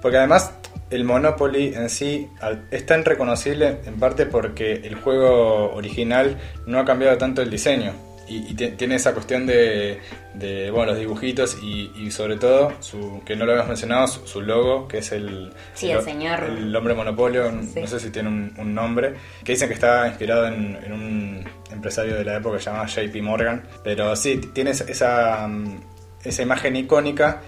Porque 0.00 0.16
además 0.18 0.52
el 0.90 1.04
Monopoly 1.04 1.74
en 1.74 1.88
sí 1.90 2.28
es 2.70 2.86
tan 2.86 3.04
reconocible 3.04 3.78
en 3.86 3.94
parte 4.00 4.26
porque 4.26 4.72
el 4.74 4.94
juego 4.96 5.72
original 5.74 6.38
no 6.66 6.78
ha 6.80 6.84
cambiado 6.84 7.16
tanto 7.18 7.42
el 7.42 7.50
diseño. 7.50 7.92
Y, 8.28 8.50
y 8.52 8.54
ti- 8.54 8.70
tiene 8.76 8.94
esa 8.94 9.12
cuestión 9.14 9.46
de, 9.46 9.98
de, 10.34 10.70
bueno, 10.70 10.92
los 10.92 11.00
dibujitos 11.00 11.58
y, 11.62 11.90
y 11.96 12.10
sobre 12.12 12.36
todo, 12.36 12.72
su, 12.80 13.20
que 13.26 13.34
no 13.36 13.44
lo 13.44 13.50
habíamos 13.52 13.68
mencionado, 13.70 14.06
su, 14.06 14.26
su 14.26 14.40
logo, 14.40 14.86
que 14.88 14.98
es 14.98 15.10
el, 15.12 15.52
Sí, 15.74 15.90
el 15.90 16.02
señor. 16.02 16.44
el 16.44 16.74
hombre 16.74 16.94
monopolio, 16.94 17.50
Sí. 17.74 17.80
no 17.80 17.86
sé 17.86 17.98
si 18.00 18.10
tiene 18.10 18.28
un, 18.28 18.54
un 18.56 18.74
nombre, 18.74 19.14
que 19.44 19.52
dicen 19.52 19.68
que 19.68 19.74
está 19.74 20.06
inspirado 20.06 20.46
en, 20.46 20.78
en 20.84 20.92
un 20.92 21.44
empresario 21.72 22.14
de 22.14 22.24
la 22.24 22.36
época 22.36 22.56
que 22.58 22.62
se 22.62 22.70
llama 22.70 22.86
JP 22.86 23.22
Morgan. 23.22 23.62
Pero 23.82 24.14
sí, 24.16 24.40
tiene 24.54 24.70
esa- 24.70 24.84
esa, 24.84 25.46
mm, 25.48 25.80
esa 26.24 26.42
imagen 26.42 26.76
icónica 26.76 27.42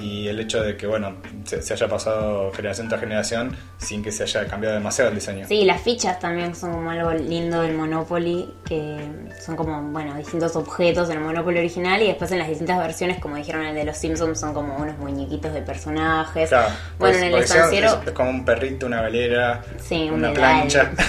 y 0.00 0.28
el 0.28 0.40
hecho 0.40 0.62
de 0.62 0.76
que, 0.76 0.86
bueno, 0.86 1.16
se, 1.44 1.62
se 1.62 1.74
haya 1.74 1.88
pasado 1.88 2.52
generación 2.52 2.88
tras 2.88 3.00
generación 3.00 3.56
sin 3.78 4.02
que 4.02 4.12
se 4.12 4.22
haya 4.24 4.46
cambiado 4.46 4.74
demasiado 4.74 5.10
el 5.10 5.16
diseño. 5.16 5.46
Sí, 5.46 5.64
las 5.64 5.80
fichas 5.82 6.18
también 6.18 6.54
son 6.54 6.72
como 6.72 6.90
algo 6.90 7.12
lindo 7.12 7.62
del 7.62 7.74
Monopoly, 7.74 8.48
que 8.66 8.98
son 9.44 9.56
como, 9.56 9.80
bueno, 9.92 10.14
distintos 10.16 10.56
objetos 10.56 11.08
del 11.08 11.20
Monopoly 11.20 11.58
original 11.58 12.02
y 12.02 12.08
después 12.08 12.30
en 12.32 12.38
las 12.38 12.48
distintas 12.48 12.78
versiones, 12.78 13.18
como 13.18 13.36
dijeron 13.36 13.64
el 13.66 13.74
de 13.74 13.84
los 13.84 13.96
Simpsons, 13.96 14.38
son 14.40 14.54
como 14.54 14.76
unos 14.76 14.98
muñequitos 14.98 15.52
de 15.52 15.62
personajes. 15.62 16.48
Claro, 16.48 16.68
bueno, 16.98 17.16
pues- 17.16 17.16
en 17.16 17.24
el 17.34 17.42
estanciero... 17.42 17.88
es, 18.02 18.06
es 18.08 18.12
como 18.12 18.30
un 18.30 18.44
perrito, 18.44 18.86
una 18.86 19.02
galera, 19.02 19.62
Sí, 19.82 20.08
una 20.10 20.32
plancha. 20.32 20.90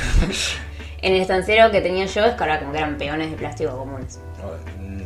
En 1.00 1.13
el 1.13 1.21
estanciero 1.21 1.69
que 1.69 1.80
tenía 1.82 2.06
yo 2.06 2.26
es 2.26 2.34
que 2.34 2.41
ahora 2.43 2.60
como 2.60 2.71
que 2.71 2.80
eran 2.80 2.97
peones 2.97 3.30
de 3.30 3.38
plástico 3.38 3.78
comunes. 3.78 4.19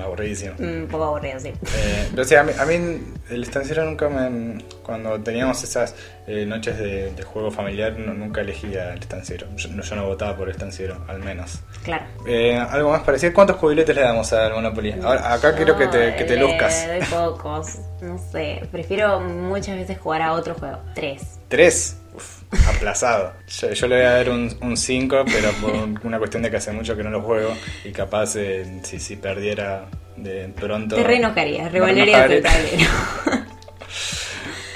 Aburridísimo. 0.02 0.54
Un 0.60 0.88
poco 0.90 1.04
aburrido, 1.06 1.40
sí. 1.40 1.50
Eh, 1.50 2.08
pero 2.12 2.24
sí, 2.26 2.36
a 2.36 2.44
mí, 2.44 2.52
a 2.58 2.66
mí 2.66 3.02
el 3.30 3.44
estanciero 3.44 3.84
nunca 3.86 4.10
me... 4.10 4.64
Cuando 4.84 5.20
teníamos 5.22 5.64
esas 5.64 5.96
eh, 6.28 6.46
noches 6.46 6.78
de, 6.78 7.12
de 7.12 7.24
juego 7.24 7.50
familiar, 7.52 7.98
no- 7.98 8.14
nunca 8.14 8.42
elegía 8.42 8.94
el 8.94 9.00
estanciero. 9.00 9.48
Yo, 9.56 9.70
no- 9.70 9.84
yo 9.84 9.96
no 9.96 10.06
votaba 10.08 10.36
por 10.36 10.48
el 10.50 10.54
estanciero, 10.54 11.06
al 11.08 11.20
menos. 11.20 11.60
Claro. 11.84 12.06
Eh, 12.28 12.58
algo 12.58 12.92
más 12.92 13.02
parecido. 13.04 13.34
¿Cuántos 13.34 13.56
cubiletes 13.58 13.96
le 13.96 14.02
damos 14.02 14.32
al 14.34 14.54
Monopoly? 14.54 14.96
Ahora, 15.04 15.34
acá 15.34 15.56
quiero 15.56 15.78
que 15.78 15.88
te, 15.88 16.16
que 16.16 16.24
te 16.26 16.36
No, 16.38 16.48
luzcas. 16.48 16.88
doy 16.88 17.00
pocos, 17.10 17.78
no 18.02 18.18
sé. 18.32 18.62
Prefiero 18.72 19.20
muchas 19.22 19.78
veces 19.78 19.98
jugar 20.00 20.22
a 20.24 20.34
otro 20.34 20.56
juego. 20.56 20.80
Tres. 20.96 21.40
¿Tres? 21.52 21.98
Uf, 22.16 22.44
aplazado. 22.70 23.34
Yo, 23.60 23.72
yo 23.74 23.88
le 23.88 23.96
voy 23.98 24.06
a 24.06 24.12
dar 24.12 24.30
un 24.30 24.78
5, 24.78 25.26
pero 25.26 25.52
por 25.62 26.06
una 26.06 26.18
cuestión 26.18 26.42
de 26.42 26.50
que 26.50 26.56
hace 26.56 26.72
mucho 26.72 26.96
que 26.96 27.04
no 27.04 27.10
lo 27.10 27.22
juego 27.22 27.54
y 27.84 27.92
capaz 27.92 28.38
eh, 28.38 28.80
si, 28.84 29.00
si 29.00 29.18
perdiera 29.18 29.90
de 30.16 30.48
pronto... 30.48 30.96
Te 30.96 31.04
re 31.04 31.18
enojarías, 31.18 31.66
me 31.66 31.70
revolarías 31.70 32.26
el 32.26 32.32
enojaré. 32.38 32.42
tablero. 32.42 32.90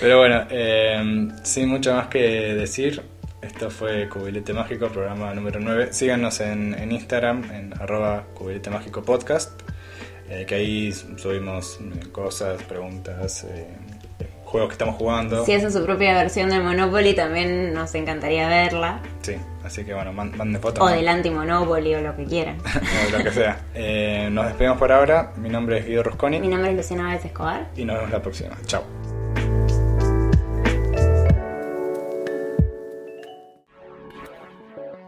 Pero 0.01 0.17
bueno, 0.19 0.45
eh, 0.49 1.29
sin 1.43 1.69
mucho 1.69 1.93
más 1.95 2.07
que 2.07 2.19
decir, 2.19 3.01
Esto 3.41 3.69
fue 3.69 4.09
Cubilete 4.09 4.53
Mágico, 4.53 4.89
programa 4.89 5.33
número 5.33 5.59
9. 5.59 5.93
Síganos 5.93 6.39
en, 6.41 6.73
en 6.73 6.91
Instagram, 6.91 7.43
en 7.53 7.73
arroba 7.79 8.25
Cubilete 8.33 8.69
Mágico 8.71 9.03
Podcast, 9.03 9.61
eh, 10.27 10.45
que 10.47 10.55
ahí 10.55 10.91
subimos 10.91 11.79
eh, 11.79 12.09
cosas, 12.11 12.61
preguntas, 12.63 13.43
eh, 13.43 13.67
juegos 14.45 14.69
que 14.69 14.73
estamos 14.73 14.95
jugando. 14.95 15.43
Si 15.45 15.53
hacen 15.53 15.71
su 15.71 15.83
propia 15.85 16.13
versión 16.15 16.49
del 16.49 16.63
Monopoly, 16.63 17.13
también 17.15 17.73
nos 17.73 17.93
encantaría 17.95 18.47
verla. 18.47 18.99
Sí, 19.21 19.35
así 19.63 19.83
que 19.83 19.93
bueno, 19.93 20.13
man- 20.13 20.33
manden 20.37 20.61
fotos. 20.61 20.81
O 20.81 20.89
¿no? 20.89 20.95
del 20.95 21.07
anti-Monopoly 21.07 21.95
o 21.95 22.01
lo 22.01 22.15
que 22.15 22.25
quieran. 22.25 22.57
O 23.13 23.17
lo 23.17 23.23
que 23.23 23.31
sea. 23.31 23.57
Eh, 23.73 24.29
nos 24.31 24.45
despedimos 24.47 24.77
por 24.77 24.91
ahora. 24.91 25.33
Mi 25.37 25.49
nombre 25.49 25.79
es 25.79 25.85
Guido 25.87 26.03
Rusconi 26.03 26.39
Mi 26.39 26.47
nombre 26.47 26.71
es 26.71 26.77
Luciana 26.77 27.03
Vázquez 27.05 27.25
Escobar. 27.25 27.67
y 27.75 27.83
nos 27.85 27.95
vemos 27.97 28.11
la 28.11 28.21
próxima. 28.21 28.55
Chao. 28.65 28.83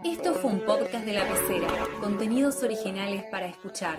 Esto 0.04 0.34
fue 0.36 0.52
un 0.52 0.60
podcast 0.62 1.06
de 1.06 1.14
la 1.14 1.28
pecera. 1.28 1.68
Contenidos 2.02 2.64
originales 2.64 3.24
para 3.30 3.48
escuchar. 3.48 3.98